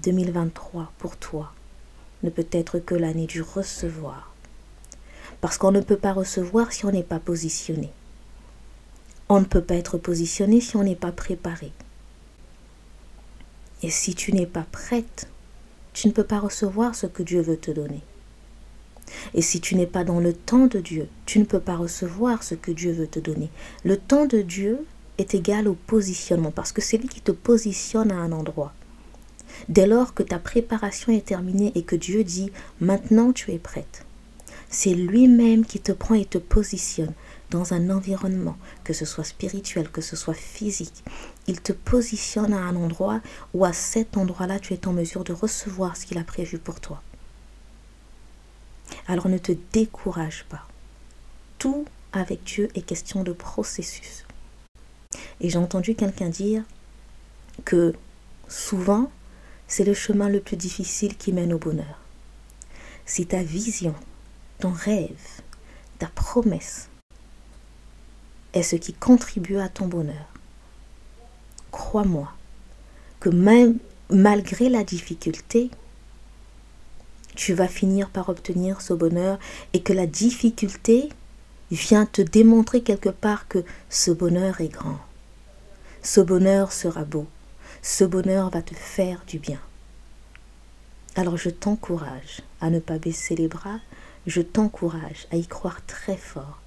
2023 0.04 0.92
pour 1.00 1.18
toi 1.18 1.54
ne 2.24 2.30
peut 2.30 2.48
être 2.52 2.80
que 2.80 2.96
l'année 2.96 3.26
du 3.28 3.42
recevoir. 3.42 4.34
Parce 5.42 5.58
qu'on 5.58 5.72
ne 5.72 5.82
peut 5.82 5.98
pas 5.98 6.14
recevoir 6.14 6.72
si 6.72 6.86
on 6.86 6.92
n'est 6.92 7.04
pas 7.04 7.20
positionné. 7.20 7.92
On 9.30 9.40
ne 9.40 9.46
peut 9.46 9.62
pas 9.62 9.76
être 9.76 9.98
positionné 9.98 10.62
si 10.62 10.76
on 10.78 10.84
n'est 10.84 10.96
pas 10.96 11.12
préparé. 11.12 11.72
Et 13.84 13.92
si 13.92 14.16
tu 14.16 14.34
n'es 14.34 14.48
pas 14.48 14.66
prête, 14.72 15.28
tu 15.94 16.08
ne 16.08 16.14
peux 16.14 16.24
pas 16.24 16.40
recevoir 16.40 16.96
ce 16.96 17.06
que 17.06 17.24
Dieu 17.24 17.42
veut 17.42 17.58
te 17.58 17.72
donner. 17.72 18.02
Et 19.34 19.42
si 19.42 19.62
tu 19.62 19.76
n'es 19.76 19.88
pas 19.88 20.04
dans 20.04 20.20
le 20.20 20.34
temps 20.34 20.68
de 20.68 20.80
Dieu, 20.80 21.08
tu 21.26 21.40
ne 21.40 21.46
peux 21.46 21.60
pas 21.60 21.76
recevoir 21.76 22.44
ce 22.44 22.56
que 22.56 22.72
Dieu 22.72 22.92
veut 22.92 23.08
te 23.08 23.20
donner. 23.20 23.50
Le 23.84 23.98
temps 23.98 24.26
de 24.26 24.42
Dieu 24.42 24.86
est 25.18 25.34
égal 25.34 25.68
au 25.68 25.74
positionnement 25.74 26.52
parce 26.52 26.72
que 26.72 26.82
c'est 26.82 26.98
lui 26.98 27.08
qui 27.08 27.22
te 27.22 27.32
positionne 27.32 28.12
à 28.12 28.18
un 28.18 28.32
endroit. 28.32 28.74
Dès 29.70 29.88
lors 29.88 30.14
que 30.14 30.24
ta 30.24 30.40
préparation 30.40 31.12
est 31.12 31.26
terminée 31.26 31.72
et 31.76 31.84
que 31.84 31.96
Dieu 31.96 32.24
dit 32.24 32.52
maintenant 32.80 33.32
tu 33.32 33.52
es 33.52 33.58
prête, 33.58 34.06
c'est 34.70 34.94
lui-même 34.94 35.66
qui 35.66 35.80
te 35.80 35.92
prend 35.92 36.16
et 36.16 36.26
te 36.26 36.38
positionne 36.38 37.14
dans 37.50 37.74
un 37.74 37.90
environnement, 37.90 38.58
que 38.84 38.94
ce 38.94 39.06
soit 39.06 39.24
spirituel, 39.24 39.90
que 39.90 40.02
ce 40.02 40.16
soit 40.16 40.34
physique. 40.34 41.04
Il 41.48 41.62
te 41.62 41.72
positionne 41.72 42.54
à 42.54 42.60
un 42.60 42.76
endroit 42.76 43.22
où 43.54 43.64
à 43.64 43.72
cet 43.72 44.18
endroit-là, 44.18 44.60
tu 44.60 44.74
es 44.74 44.88
en 44.88 44.94
mesure 44.94 45.24
de 45.24 45.34
recevoir 45.34 45.96
ce 45.96 46.06
qu'il 46.06 46.18
a 46.18 46.24
prévu 46.24 46.58
pour 46.58 46.82
toi. 46.82 47.02
Alors 49.08 49.28
ne 49.30 49.38
te 49.38 49.52
décourage 49.74 50.46
pas. 50.50 50.68
Tout 51.60 51.86
avec 52.14 52.44
Dieu 52.44 52.70
est 52.76 52.82
question 52.82 53.24
de 53.24 53.32
processus. 53.32 54.26
Et 55.42 55.50
j'ai 55.50 55.58
entendu 55.58 55.96
quelqu'un 55.96 56.30
dire 56.30 56.64
que 57.66 57.94
souvent, 58.48 59.12
c'est 59.68 59.84
le 59.84 59.94
chemin 59.94 60.30
le 60.30 60.40
plus 60.40 60.58
difficile 60.58 61.18
qui 61.18 61.34
mène 61.34 61.54
au 61.54 61.58
bonheur. 61.58 62.00
Si 63.06 63.26
ta 63.26 63.44
vision, 63.44 63.96
ton 64.60 64.72
rêve, 64.72 65.42
ta 66.00 66.08
promesse 66.08 66.90
est 68.54 68.64
ce 68.64 68.76
qui 68.76 68.94
contribue 68.94 69.58
à 69.58 69.70
ton 69.70 69.88
bonheur. 69.88 70.28
Crois-moi 71.72 72.32
que 73.20 73.30
même 73.30 73.78
malgré 74.10 74.70
la 74.70 74.84
difficulté, 74.84 75.70
tu 77.38 77.54
vas 77.54 77.70
finir 77.70 78.10
par 78.10 78.28
obtenir 78.28 78.82
ce 78.82 78.94
bonheur 78.94 79.40
et 79.72 79.82
que 79.82 79.94
la 79.94 80.06
difficulté 80.06 81.08
vient 81.72 82.06
te 82.06 82.22
démontrer 82.22 82.82
quelque 82.82 83.08
part 83.10 83.48
que 83.48 83.64
ce 83.90 84.12
bonheur 84.12 84.60
est 84.60 84.68
grand. 84.68 85.00
Ce 86.04 86.20
bonheur 86.20 86.74
sera 86.74 87.06
beau. 87.06 87.28
Ce 87.82 88.04
bonheur 88.04 88.50
va 88.50 88.62
te 88.62 88.74
faire 88.74 89.24
du 89.28 89.40
bien. 89.40 89.60
Alors 91.16 91.38
je 91.38 91.50
t'encourage 91.50 92.42
à 92.60 92.70
ne 92.70 92.80
pas 92.80 92.98
baisser 92.98 93.36
les 93.36 93.48
bras, 93.48 93.80
je 94.26 94.42
t'encourage 94.42 95.28
à 95.32 95.38
y 95.38 95.48
croire 95.48 95.80
très 95.86 96.18
fort 96.18 96.60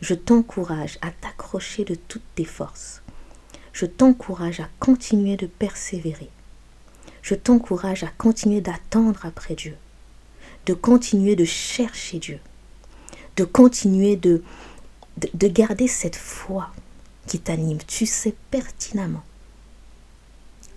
je 0.00 0.14
t'encourage 0.14 0.98
à 1.02 1.10
t'accrocher 1.10 1.84
de 1.84 1.94
toutes 1.94 2.34
tes 2.34 2.44
forces. 2.44 3.02
Je 3.72 3.86
t'encourage 3.86 4.60
à 4.60 4.68
continuer 4.78 5.36
de 5.36 5.46
persévérer. 5.46 6.30
Je 7.22 7.34
t'encourage 7.34 8.04
à 8.04 8.08
continuer 8.08 8.60
d'attendre 8.60 9.26
après 9.26 9.54
Dieu, 9.54 9.76
de 10.66 10.74
continuer 10.74 11.36
de 11.36 11.44
chercher 11.44 12.18
Dieu, 12.18 12.38
de 13.36 13.44
continuer 13.44 14.16
de, 14.16 14.42
de, 15.34 15.48
garder 15.48 15.88
cette 15.88 16.16
foi 16.16 16.70
qui 17.26 17.38
t'anime. 17.38 17.78
Tu 17.86 18.06
sais 18.06 18.34
pertinemment 18.50 19.22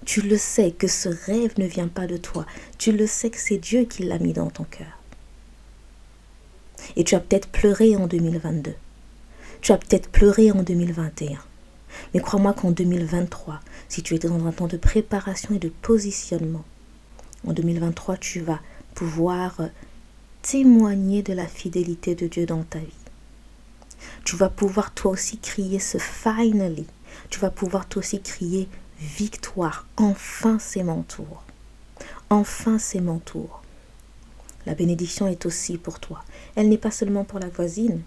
tu 0.05 0.21
le 0.21 0.37
sais 0.37 0.71
que 0.71 0.87
ce 0.87 1.09
rêve 1.09 1.53
ne 1.57 1.65
vient 1.65 1.87
pas 1.87 2.07
de 2.07 2.17
toi. 2.17 2.45
Tu 2.77 2.91
le 2.91 3.05
sais 3.05 3.29
que 3.29 3.37
c'est 3.37 3.57
Dieu 3.57 3.83
qui 3.83 4.03
l'a 4.03 4.17
mis 4.17 4.33
dans 4.33 4.49
ton 4.49 4.63
cœur. 4.63 4.97
Et 6.95 7.03
tu 7.03 7.15
as 7.15 7.19
peut-être 7.19 7.49
pleuré 7.49 7.95
en 7.95 8.07
2022. 8.07 8.73
Tu 9.61 9.71
as 9.71 9.77
peut-être 9.77 10.09
pleuré 10.09 10.51
en 10.51 10.63
2021. 10.63 11.37
Mais 12.13 12.19
crois-moi 12.19 12.53
qu'en 12.53 12.71
2023, 12.71 13.59
si 13.89 14.01
tu 14.01 14.15
étais 14.15 14.27
dans 14.27 14.45
un 14.45 14.51
temps 14.51 14.67
de 14.67 14.77
préparation 14.77 15.53
et 15.53 15.59
de 15.59 15.69
positionnement, 15.69 16.65
en 17.45 17.53
2023, 17.53 18.17
tu 18.17 18.39
vas 18.39 18.59
pouvoir 19.01 19.55
témoigner 20.43 21.23
de 21.23 21.33
la 21.33 21.47
fidélité 21.47 22.13
de 22.13 22.27
Dieu 22.27 22.45
dans 22.45 22.61
ta 22.61 22.77
vie. 22.77 22.85
Tu 24.25 24.35
vas 24.35 24.47
pouvoir 24.49 24.93
toi 24.93 25.09
aussi 25.09 25.39
crier 25.39 25.79
ce 25.79 25.97
finally. 25.97 26.85
Tu 27.31 27.39
vas 27.39 27.49
pouvoir 27.49 27.87
toi 27.87 28.01
aussi 28.01 28.21
crier 28.21 28.69
victoire. 28.99 29.87
Enfin, 29.97 30.59
c'est 30.59 30.83
mon 30.83 31.01
tour. 31.01 31.43
Enfin, 32.29 32.77
c'est 32.77 33.01
mon 33.01 33.17
tour. 33.17 33.63
La 34.67 34.75
bénédiction 34.75 35.25
est 35.25 35.47
aussi 35.47 35.79
pour 35.79 35.99
toi. 35.99 36.23
Elle 36.55 36.69
n'est 36.69 36.77
pas 36.77 36.91
seulement 36.91 37.23
pour 37.23 37.39
la 37.39 37.49
voisine, 37.49 38.03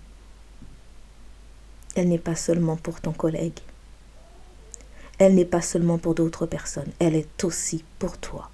elle 1.96 2.08
n'est 2.08 2.18
pas 2.18 2.36
seulement 2.36 2.76
pour 2.76 3.00
ton 3.00 3.12
collègue. 3.12 3.58
Elle 5.18 5.34
n'est 5.34 5.44
pas 5.44 5.60
seulement 5.60 5.98
pour 5.98 6.14
d'autres 6.14 6.46
personnes. 6.46 6.92
Elle 7.00 7.16
est 7.16 7.42
aussi 7.42 7.82
pour 7.98 8.16
toi. 8.16 8.48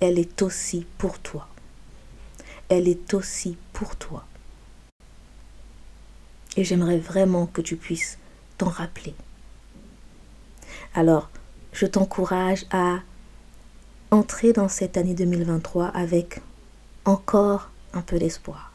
Elle 0.00 0.18
est 0.18 0.42
aussi 0.42 0.86
pour 0.96 1.18
toi. 1.18 1.48
Elle 2.68 2.88
est 2.88 3.14
aussi 3.14 3.56
pour 3.72 3.96
toi. 3.96 4.24
Et 6.56 6.64
j'aimerais 6.64 6.98
vraiment 6.98 7.46
que 7.46 7.60
tu 7.60 7.76
puisses 7.76 8.18
t'en 8.58 8.68
rappeler. 8.68 9.14
Alors, 10.94 11.30
je 11.72 11.86
t'encourage 11.86 12.66
à 12.70 12.98
entrer 14.10 14.52
dans 14.52 14.68
cette 14.68 14.96
année 14.96 15.14
2023 15.14 15.86
avec 15.86 16.40
encore 17.04 17.70
un 17.92 18.00
peu 18.00 18.18
d'espoir. 18.18 18.72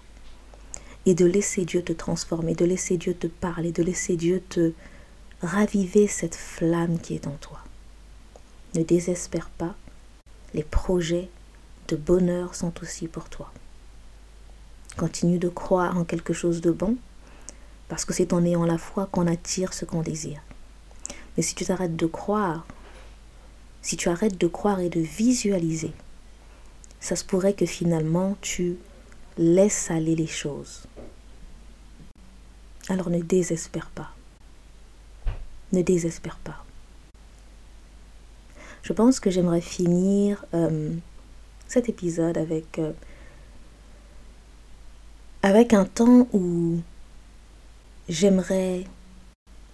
Et 1.06 1.16
de 1.16 1.26
laisser 1.26 1.66
Dieu 1.66 1.84
te 1.84 1.94
transformer, 1.94 2.56
de 2.56 2.66
laisser 2.66 2.98
Dieu 2.98 3.14
te 3.14 3.28
parler, 3.28 3.72
de 3.72 3.84
laisser 3.84 4.16
Dieu 4.16 4.42
te 4.48 4.72
raviver 5.42 6.08
cette 6.08 6.36
flamme 6.36 7.00
qui 7.00 7.16
est 7.16 7.28
en 7.28 7.36
toi. 7.42 7.60
Ne 8.76 8.84
désespère 8.84 9.50
pas, 9.50 9.76
les 10.54 10.64
projets 10.64 11.30
de 11.88 11.96
bonheur 11.96 12.56
sont 12.56 12.74
aussi 12.82 13.08
pour 13.08 13.30
toi. 13.30 13.52
Continue 14.98 15.40
de 15.40 15.50
croire 15.50 15.98
en 15.98 16.04
quelque 16.04 16.34
chose 16.34 16.62
de 16.62 16.72
bon, 16.72 16.98
parce 17.88 18.06
que 18.06 18.14
c'est 18.14 18.34
en 18.34 18.46
ayant 18.46 18.66
la 18.66 18.78
foi 18.78 19.08
qu'on 19.08 19.28
attire 19.28 19.74
ce 19.74 19.86
qu'on 19.86 20.02
désire. 20.02 20.42
Mais 21.36 21.44
si 21.44 21.56
tu 21.56 21.66
t'arrêtes 21.66 21.96
de 21.96 22.06
croire, 22.06 22.66
si 23.82 23.98
tu 23.98 24.10
arrêtes 24.10 24.38
de 24.38 24.48
croire 24.48 24.80
et 24.80 24.90
de 24.90 25.00
visualiser, 25.00 25.92
ça 27.00 27.16
se 27.16 27.26
pourrait 27.26 27.54
que 27.54 27.66
finalement 27.66 28.38
tu 28.42 28.78
laisses 29.38 29.92
aller 29.92 30.16
les 30.16 30.28
choses. 30.28 30.84
Alors 32.88 33.10
ne 33.10 33.22
désespère 33.22 33.90
pas. 33.90 34.12
Ne 35.72 35.82
désespère 35.82 36.38
pas. 36.38 36.64
Je 38.84 38.92
pense 38.92 39.22
que 39.22 39.32
j'aimerais 39.32 39.62
finir 39.62 40.46
euh, 40.54 40.94
cet 41.68 41.88
épisode 41.88 42.38
euh, 42.38 42.92
avec 45.42 45.74
un 45.74 45.86
temps 45.86 46.28
où 46.34 46.82
j'aimerais 48.10 48.84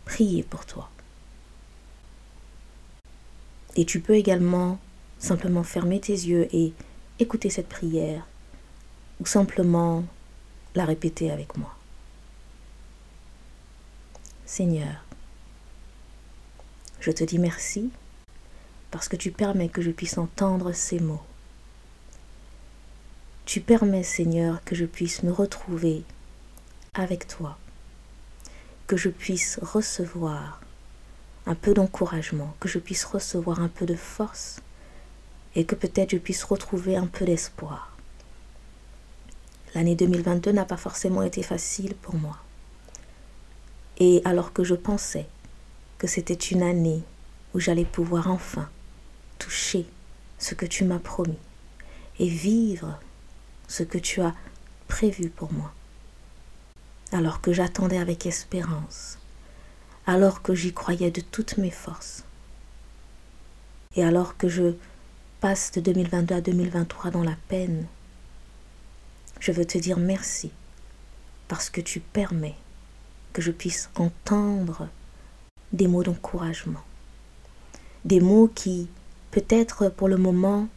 prier 0.05 0.43
pour 0.43 0.65
toi. 0.67 0.89
Et 3.75 3.85
tu 3.85 3.99
peux 3.99 4.13
également 4.13 4.77
simplement 5.17 5.63
fermer 5.63 5.99
tes 5.99 6.13
yeux 6.13 6.47
et 6.53 6.73
écouter 7.17 7.49
cette 7.49 7.67
prière 7.67 8.27
ou 9.19 9.25
simplement 9.25 10.03
la 10.75 10.85
répéter 10.85 11.31
avec 11.31 11.57
moi. 11.57 11.75
Seigneur, 14.45 15.03
je 16.99 17.11
te 17.11 17.23
dis 17.23 17.39
merci 17.39 17.89
parce 18.91 19.07
que 19.07 19.15
tu 19.15 19.31
permets 19.31 19.69
que 19.69 19.81
je 19.81 19.91
puisse 19.91 20.17
entendre 20.17 20.71
ces 20.71 20.99
mots. 20.99 21.21
Tu 23.45 23.61
permets, 23.61 24.03
Seigneur, 24.03 24.63
que 24.63 24.75
je 24.75 24.85
puisse 24.85 25.23
me 25.23 25.31
retrouver 25.31 26.03
avec 26.93 27.27
toi, 27.27 27.57
que 28.87 28.97
je 28.97 29.09
puisse 29.09 29.59
recevoir 29.61 30.61
un 31.45 31.55
peu 31.55 31.73
d'encouragement, 31.73 32.55
que 32.59 32.67
je 32.67 32.79
puisse 32.79 33.05
recevoir 33.05 33.59
un 33.59 33.69
peu 33.69 33.85
de 33.85 33.95
force 33.95 34.61
et 35.55 35.65
que 35.65 35.75
peut-être 35.75 36.11
je 36.11 36.17
puisse 36.17 36.43
retrouver 36.43 36.95
un 36.95 37.07
peu 37.07 37.25
d'espoir. 37.25 37.97
L'année 39.75 39.95
2022 39.95 40.51
n'a 40.51 40.65
pas 40.65 40.77
forcément 40.77 41.23
été 41.23 41.43
facile 41.43 41.95
pour 41.95 42.15
moi. 42.15 42.37
Et 43.97 44.21
alors 44.25 44.53
que 44.53 44.63
je 44.63 44.75
pensais 44.75 45.27
que 45.97 46.07
c'était 46.07 46.33
une 46.33 46.63
année 46.63 47.03
où 47.53 47.59
j'allais 47.59 47.85
pouvoir 47.85 48.29
enfin 48.29 48.69
toucher 49.39 49.87
ce 50.37 50.53
que 50.53 50.67
tu 50.67 50.83
m'as 50.83 50.99
promis 50.99 51.39
et 52.19 52.29
vivre 52.29 52.99
ce 53.67 53.83
que 53.83 53.97
tu 53.97 54.21
as 54.21 54.35
prévu 54.87 55.29
pour 55.29 55.51
moi, 55.51 55.73
alors 57.11 57.41
que 57.41 57.53
j'attendais 57.53 57.97
avec 57.97 58.25
espérance, 58.25 59.17
alors 60.05 60.41
que 60.41 60.53
j'y 60.53 60.73
croyais 60.73 61.11
de 61.11 61.21
toutes 61.21 61.57
mes 61.57 61.71
forces, 61.71 62.23
et 63.95 64.03
alors 64.03 64.37
que 64.37 64.47
je 64.47 64.73
passe 65.39 65.71
de 65.71 65.81
2022 65.81 66.35
à 66.35 66.41
2023 66.41 67.11
dans 67.11 67.23
la 67.23 67.37
peine, 67.47 67.87
je 69.39 69.51
veux 69.51 69.65
te 69.65 69.77
dire 69.77 69.97
merci 69.97 70.51
parce 71.47 71.69
que 71.69 71.81
tu 71.81 71.99
permets 71.99 72.55
que 73.33 73.41
je 73.41 73.51
puisse 73.51 73.89
entendre 73.95 74.87
des 75.71 75.87
mots 75.87 76.03
d'encouragement, 76.03 76.83
des 78.05 78.19
mots 78.19 78.51
qui, 78.53 78.87
peut-être 79.31 79.89
pour 79.89 80.07
le 80.07 80.17
moment, 80.17 80.67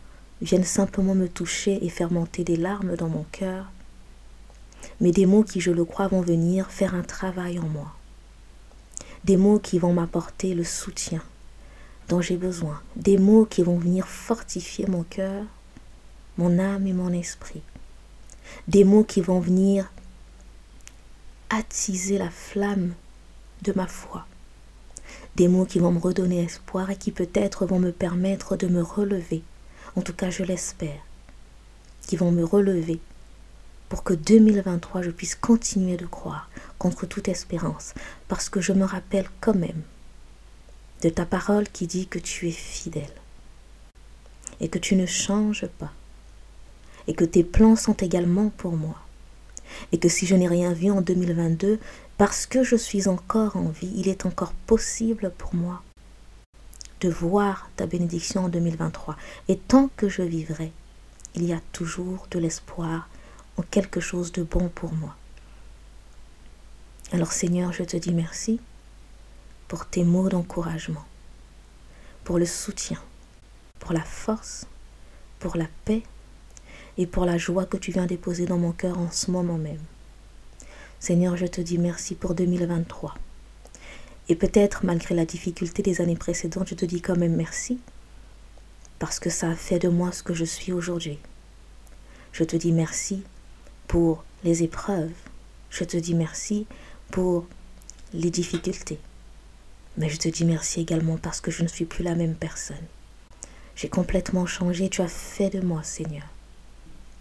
viennent 0.41 0.65
simplement 0.65 1.15
me 1.15 1.29
toucher 1.29 1.85
et 1.85 1.88
faire 1.88 2.12
monter 2.12 2.45
des 2.45 2.57
larmes 2.57 2.97
dans 2.97 3.09
mon 3.09 3.25
cœur, 3.31 3.71
mais 5.01 5.12
des 5.12 5.27
mots 5.27 5.45
qui, 5.45 5.61
je 5.61 5.71
le 5.71 5.85
crois, 5.85 6.09
vont 6.09 6.21
venir 6.21 6.71
faire 6.71 6.95
un 6.95 7.03
travail 7.03 7.59
en 7.59 7.69
moi, 7.69 7.95
des 9.25 9.37
mots 9.37 9.59
qui 9.59 9.79
vont 9.79 9.93
m'apporter 9.93 10.55
le 10.55 10.65
soutien, 10.65 11.23
dont 12.09 12.21
j'ai 12.21 12.37
besoin, 12.37 12.81
des 12.97 13.19
mots 13.19 13.45
qui 13.45 13.62
vont 13.62 13.79
venir 13.79 14.07
fortifier 14.07 14.87
mon 14.87 15.05
cœur, 15.05 15.45
mon 16.38 16.59
âme 16.59 16.87
et 16.87 16.93
mon 16.93 17.12
esprit, 17.12 17.62
des 18.69 18.85
mots 18.85 19.05
qui 19.05 19.21
vont 19.21 19.41
venir 19.41 19.91
attiser 21.51 22.19
la 22.19 22.31
flamme 22.31 22.95
de 23.62 23.73
ma 23.77 23.87
foi, 23.87 24.27
des 25.37 25.49
mots 25.49 25.64
qui 25.64 25.79
vont 25.79 25.92
me 25.92 25.99
redonner 25.99 26.42
espoir 26.42 26.90
et 26.90 26.97
qui 26.97 27.11
peut-être 27.11 27.66
vont 27.66 27.79
me 27.79 27.92
permettre 27.92 28.57
de 28.57 28.66
me 28.66 28.83
relever, 28.83 29.42
en 29.97 30.03
tout 30.03 30.12
cas 30.12 30.31
je 30.31 30.42
l'espère, 30.42 31.01
qui 32.07 32.16
vont 32.16 32.33
me 32.33 32.45
relever 32.45 33.01
pour 33.88 34.03
que 34.03 34.14
2023 34.14 35.03
je 35.03 35.11
puisse 35.11 35.35
continuer 35.35 35.97
de 35.97 36.07
croire 36.07 36.49
contre 36.79 37.07
toute 37.07 37.29
espérance, 37.29 37.95
parce 38.29 38.49
que 38.49 38.61
je 38.61 38.73
me 38.73 38.85
rappelle 38.85 39.29
quand 39.40 39.55
même 39.55 39.83
de 41.03 41.09
ta 41.09 41.27
parole 41.27 41.68
qui 41.68 41.87
dit 41.87 42.07
que 42.07 42.18
tu 42.18 42.49
es 42.49 42.53
fidèle 42.53 43.12
et 44.61 44.68
que 44.68 44.79
tu 44.79 44.97
ne 44.97 45.07
changes 45.07 45.66
pas 45.79 45.92
et 47.07 47.14
que 47.14 47.25
tes 47.25 47.45
plans 47.45 47.77
sont 47.77 47.95
également 47.95 48.51
pour 48.51 48.77
moi. 48.77 48.97
Et 49.90 49.99
que 49.99 50.09
si 50.09 50.27
je 50.27 50.35
n'ai 50.35 50.49
rien 50.49 50.73
vu 50.73 50.90
en 50.90 51.01
2022, 51.01 51.79
parce 52.18 52.46
que 52.46 52.62
je 52.62 52.77
suis 52.77 53.09
encore 53.09 53.57
en 53.57 53.68
vie, 53.68 53.92
il 53.96 54.09
est 54.09 54.27
encore 54.27 54.53
possible 54.53 55.33
pour 55.37 55.55
moi 55.55 55.83
de 57.01 57.09
voir 57.09 57.68
ta 57.77 57.87
bénédiction 57.87 58.44
en 58.44 58.48
2023. 58.48 59.16
Et 59.48 59.59
tant 59.59 59.90
que 59.96 60.09
je 60.09 60.22
vivrai, 60.22 60.72
il 61.35 61.44
y 61.44 61.53
a 61.53 61.61
toujours 61.72 62.29
de 62.31 62.38
l'espoir 62.38 63.09
en 63.57 63.62
quelque 63.62 64.01
chose 64.01 64.31
de 64.33 64.42
bon 64.42 64.68
pour 64.68 64.92
moi. 64.92 65.16
Alors 67.11 67.33
Seigneur, 67.33 67.72
je 67.72 67.83
te 67.83 67.96
dis 67.96 68.14
merci 68.14 68.61
pour 69.66 69.87
tes 69.87 70.05
mots 70.05 70.29
d'encouragement, 70.29 71.05
pour 72.25 72.38
le 72.38 72.46
soutien, 72.46 72.98
pour 73.81 73.92
la 73.92 74.03
force, 74.03 74.66
pour 75.40 75.57
la 75.57 75.66
paix 75.85 76.03
et 76.98 77.07
pour 77.07 77.25
la 77.25 77.37
joie 77.37 77.66
que 77.66 77.77
tu 77.77 77.90
viens 77.90 78.07
déposer 78.07 78.46
dans 78.46 78.59
mon 78.59 78.72
cœur 78.72 78.98
en 78.98 79.11
ce 79.11 79.31
moment 79.31 79.59
même. 79.59 79.81
Seigneur, 81.03 81.37
je 81.37 81.47
te 81.47 81.61
dis 81.61 81.79
merci 81.79 82.15
pour 82.15 82.33
2023. 82.37 83.17
Et 84.29 84.37
peut-être 84.37 84.87
malgré 84.87 85.17
la 85.17 85.25
difficulté 85.25 85.83
des 85.83 86.01
années 86.01 86.15
précédentes, 86.15 86.69
je 86.69 86.77
te 86.77 86.85
dis 86.85 87.01
quand 87.01 87.17
même 87.17 87.35
merci 87.35 87.81
parce 89.01 89.19
que 89.19 89.29
ça 89.29 89.51
a 89.51 89.57
fait 89.57 89.81
de 89.81 89.88
moi 89.88 90.12
ce 90.12 90.23
que 90.23 90.33
je 90.33 90.45
suis 90.45 90.71
aujourd'hui. 90.71 91.19
Je 92.33 92.45
te 92.45 92.55
dis 92.55 92.71
merci 92.71 93.25
pour 93.88 94.23
les 94.45 94.62
épreuves. 94.62 95.11
Je 95.71 95.83
te 95.83 95.97
dis 95.97 96.15
merci 96.15 96.69
pour 97.11 97.49
les 98.15 98.31
difficultés. 98.31 99.01
Mais 99.97 100.09
je 100.09 100.19
te 100.19 100.29
dis 100.29 100.45
merci 100.45 100.83
également 100.83 101.17
parce 101.17 101.41
que 101.41 101.51
je 101.51 101.65
ne 101.65 101.69
suis 101.69 101.85
plus 101.85 102.05
la 102.05 102.15
même 102.15 102.37
personne. 102.37 102.87
J'ai 103.75 103.88
complètement 103.88 104.47
changé. 104.47 104.88
Tu 104.88 105.03
as 105.03 105.09
fait 105.09 105.51
de 105.51 105.67
moi, 105.67 105.83
Seigneur, 105.83 106.29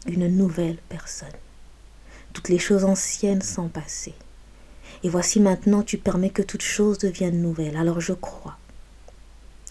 une 0.06 0.28
nouvelle 0.28 0.78
personne. 0.88 1.34
Toutes 2.34 2.50
les 2.50 2.60
choses 2.60 2.84
anciennes 2.84 3.41
sont 3.41 3.67
passées. 3.67 4.15
Et 5.04 5.10
voici 5.10 5.39
maintenant, 5.39 5.84
tu 5.84 5.98
permets 5.98 6.30
que 6.30 6.41
toutes 6.41 6.62
choses 6.62 6.98
deviennent 6.98 7.41
nouvelles. 7.41 7.78
Alors 7.78 8.00
je 8.00 8.13
crois, 8.13 8.58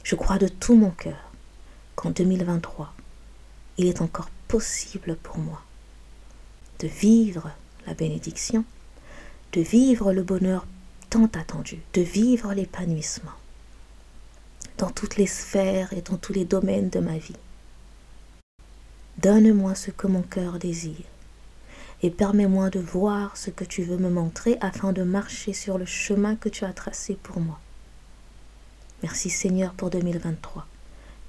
je 0.03 0.15
crois 0.15 0.39
de 0.39 0.49
tout 0.49 0.75
mon 0.75 0.91
cœur 0.91 1.31
qu'en 1.95 2.11
2023, 2.11 2.93
il 3.79 3.87
est 3.87 4.01
encore 4.01 4.31
possible 4.49 5.17
pour 5.23 5.39
moi 5.39 5.63
de 6.81 6.89
vivre 6.89 7.51
la 7.87 7.95
bénédiction, 7.95 8.65
de 9.53 9.61
vivre 9.61 10.13
le 10.13 10.23
bonheur 10.23 10.67
tant 11.11 11.27
attendu, 11.27 11.79
de 11.93 12.01
vivre 12.01 12.55
l'épanouissement 12.55 13.33
dans 14.79 14.91
toutes 14.91 15.17
les 15.17 15.27
sphères 15.27 15.93
et 15.93 16.01
dans 16.01 16.17
tous 16.17 16.33
les 16.33 16.47
domaines 16.47 16.89
de 16.89 17.01
ma 17.01 17.19
vie. 17.19 17.37
Donne-moi 19.19 19.75
ce 19.75 19.91
que 19.91 20.07
mon 20.07 20.23
cœur 20.23 20.59
désire 20.59 21.05
et 22.03 22.11
permets-moi 22.11 22.71
de 22.71 22.81
voir 22.81 23.37
ce 23.37 23.51
que 23.51 23.65
tu 23.65 23.83
veux 23.83 23.99
me 23.99 24.09
montrer 24.09 24.57
afin 24.61 24.93
de 24.93 25.03
marcher 25.03 25.53
sur 25.53 25.79
le 25.79 25.85
chemin 25.85 26.37
que 26.37 26.49
tu 26.49 26.65
as 26.65 26.73
tracé 26.73 27.17
pour 27.23 27.41
moi. 27.41 27.61
Merci 29.03 29.31
Seigneur 29.31 29.73
pour 29.75 29.91
2023. 29.91 30.67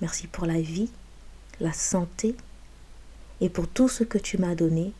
Merci 0.02 0.28
pour 0.28 0.46
la 0.46 0.60
vie, 0.60 0.90
la 1.60 1.74
santé 1.74 2.36
et 3.40 3.50
pour 3.50 3.68
tout 3.68 3.88
ce 3.88 4.04
que 4.04 4.18
tu 4.18 4.38
m'as 4.38 4.56
donné, 4.56 4.94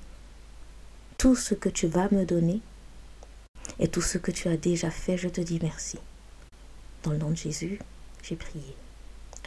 tout 1.18 1.36
ce 1.36 1.54
que 1.54 1.70
tu 1.70 1.88
vas 1.88 2.10
me 2.12 2.26
donner 2.26 2.62
et 3.80 3.88
tout 3.88 4.02
ce 4.02 4.18
que 4.18 4.32
tu 4.32 4.48
as 4.48 4.58
déjà 4.58 4.92
fait, 4.92 5.18
je 5.18 5.30
te 5.30 5.42
dis 5.42 5.60
merci. 5.62 5.98
Dans 7.04 7.12
le 7.12 7.18
nom 7.18 7.30
de 7.30 7.36
Jésus, 7.36 7.80
j'ai 8.24 8.36
prié. 8.36 8.76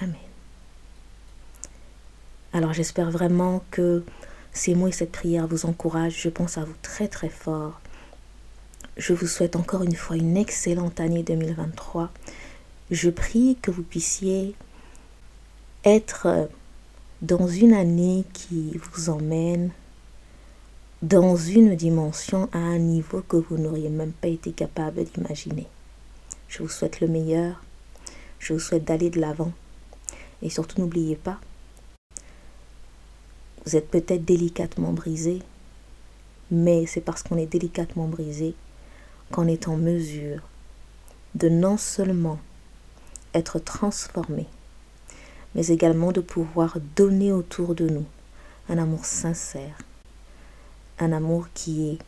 Amen. 0.00 0.16
Alors 2.52 2.72
j'espère 2.72 3.10
vraiment 3.10 3.64
que 3.70 4.04
ces 4.54 4.74
mots 4.74 4.88
et 4.88 4.92
cette 4.92 5.12
prière 5.12 5.46
vous 5.46 5.66
encouragent. 5.66 6.22
Je 6.22 6.30
pense 6.30 6.56
à 6.56 6.64
vous 6.64 6.74
très 6.80 7.08
très 7.08 7.28
fort. 7.28 7.80
Je 8.96 9.12
vous 9.12 9.26
souhaite 9.26 9.56
encore 9.56 9.82
une 9.82 9.96
fois 9.96 10.16
une 10.16 10.36
excellente 10.36 11.00
année 11.00 11.22
2023. 11.22 12.10
Je 12.90 13.10
prie 13.10 13.58
que 13.60 13.70
vous 13.70 13.82
puissiez 13.82 14.54
être 15.84 16.48
dans 17.20 17.48
une 17.48 17.74
année 17.74 18.24
qui 18.32 18.78
vous 18.92 19.10
emmène 19.10 19.70
dans 21.02 21.36
une 21.36 21.74
dimension 21.74 22.48
à 22.52 22.58
un 22.58 22.78
niveau 22.78 23.20
que 23.22 23.36
vous 23.36 23.58
n'auriez 23.58 23.90
même 23.90 24.12
pas 24.12 24.28
été 24.28 24.52
capable 24.52 25.04
d'imaginer. 25.04 25.66
Je 26.48 26.62
vous 26.62 26.68
souhaite 26.68 27.00
le 27.00 27.08
meilleur. 27.08 27.62
Je 28.38 28.52
vous 28.52 28.60
souhaite 28.60 28.84
d'aller 28.84 29.10
de 29.10 29.20
l'avant. 29.20 29.52
Et 30.40 30.50
surtout, 30.50 30.80
n'oubliez 30.80 31.16
pas, 31.16 31.40
vous 33.64 33.76
êtes 33.76 33.90
peut-être 33.90 34.24
délicatement 34.24 34.92
brisé, 34.92 35.40
mais 36.50 36.86
c'est 36.86 37.00
parce 37.00 37.22
qu'on 37.22 37.38
est 37.38 37.46
délicatement 37.46 38.08
brisé 38.08 38.54
qu'on 39.32 39.48
est 39.48 39.68
en 39.68 39.76
mesure 39.76 40.42
de 41.34 41.48
non 41.48 41.76
seulement 41.76 42.38
être 43.32 43.58
transformé, 43.58 44.46
mais 45.54 45.66
également 45.68 46.12
de 46.12 46.20
pouvoir 46.20 46.76
donner 46.94 47.32
autour 47.32 47.74
de 47.74 47.88
nous 47.88 48.06
un 48.68 48.78
amour 48.78 49.04
sincère, 49.04 49.76
un 50.98 51.12
amour 51.12 51.48
qui 51.54 51.90
est 51.90 51.98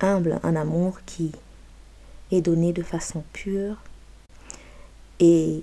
humble, 0.00 0.40
un 0.42 0.56
amour 0.56 1.00
qui 1.04 1.32
est 2.30 2.40
donné 2.40 2.72
de 2.72 2.82
façon 2.82 3.22
pure. 3.32 3.76
Et 5.20 5.62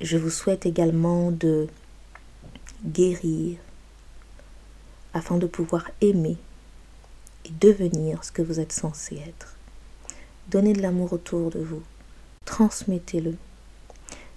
je 0.00 0.16
vous 0.16 0.30
souhaite 0.30 0.66
également 0.66 1.30
de 1.30 1.66
guérir 2.84 3.58
afin 5.14 5.36
de 5.36 5.46
pouvoir 5.46 5.90
aimer 6.00 6.36
et 7.44 7.50
devenir 7.60 8.24
ce 8.24 8.32
que 8.32 8.42
vous 8.42 8.60
êtes 8.60 8.72
censé 8.72 9.16
être. 9.26 9.56
Donnez 10.48 10.72
de 10.72 10.82
l'amour 10.82 11.12
autour 11.12 11.50
de 11.50 11.60
vous, 11.60 11.82
transmettez-le 12.44 13.36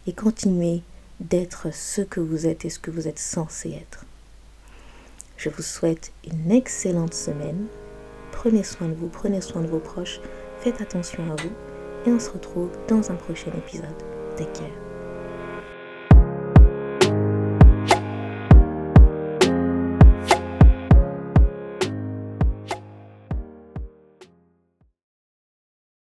et 0.07 0.13
continuez 0.13 0.81
d'être 1.19 1.73
ce 1.73 2.01
que 2.01 2.19
vous 2.19 2.47
êtes 2.47 2.65
et 2.65 2.69
ce 2.69 2.79
que 2.79 2.91
vous 2.91 3.07
êtes 3.07 3.19
censé 3.19 3.71
être. 3.71 4.05
Je 5.37 5.49
vous 5.49 5.63
souhaite 5.63 6.11
une 6.29 6.51
excellente 6.51 7.13
semaine. 7.13 7.65
Prenez 8.31 8.63
soin 8.63 8.87
de 8.87 8.93
vous, 8.93 9.07
prenez 9.07 9.41
soin 9.41 9.61
de 9.61 9.67
vos 9.67 9.79
proches, 9.79 10.19
faites 10.59 10.81
attention 10.81 11.23
à 11.31 11.35
vous 11.41 11.51
et 12.05 12.13
on 12.13 12.19
se 12.19 12.29
retrouve 12.29 12.69
dans 12.87 13.11
un 13.11 13.15
prochain 13.15 13.51
épisode. 13.57 13.87
Take 14.37 14.51
care. 14.53 14.80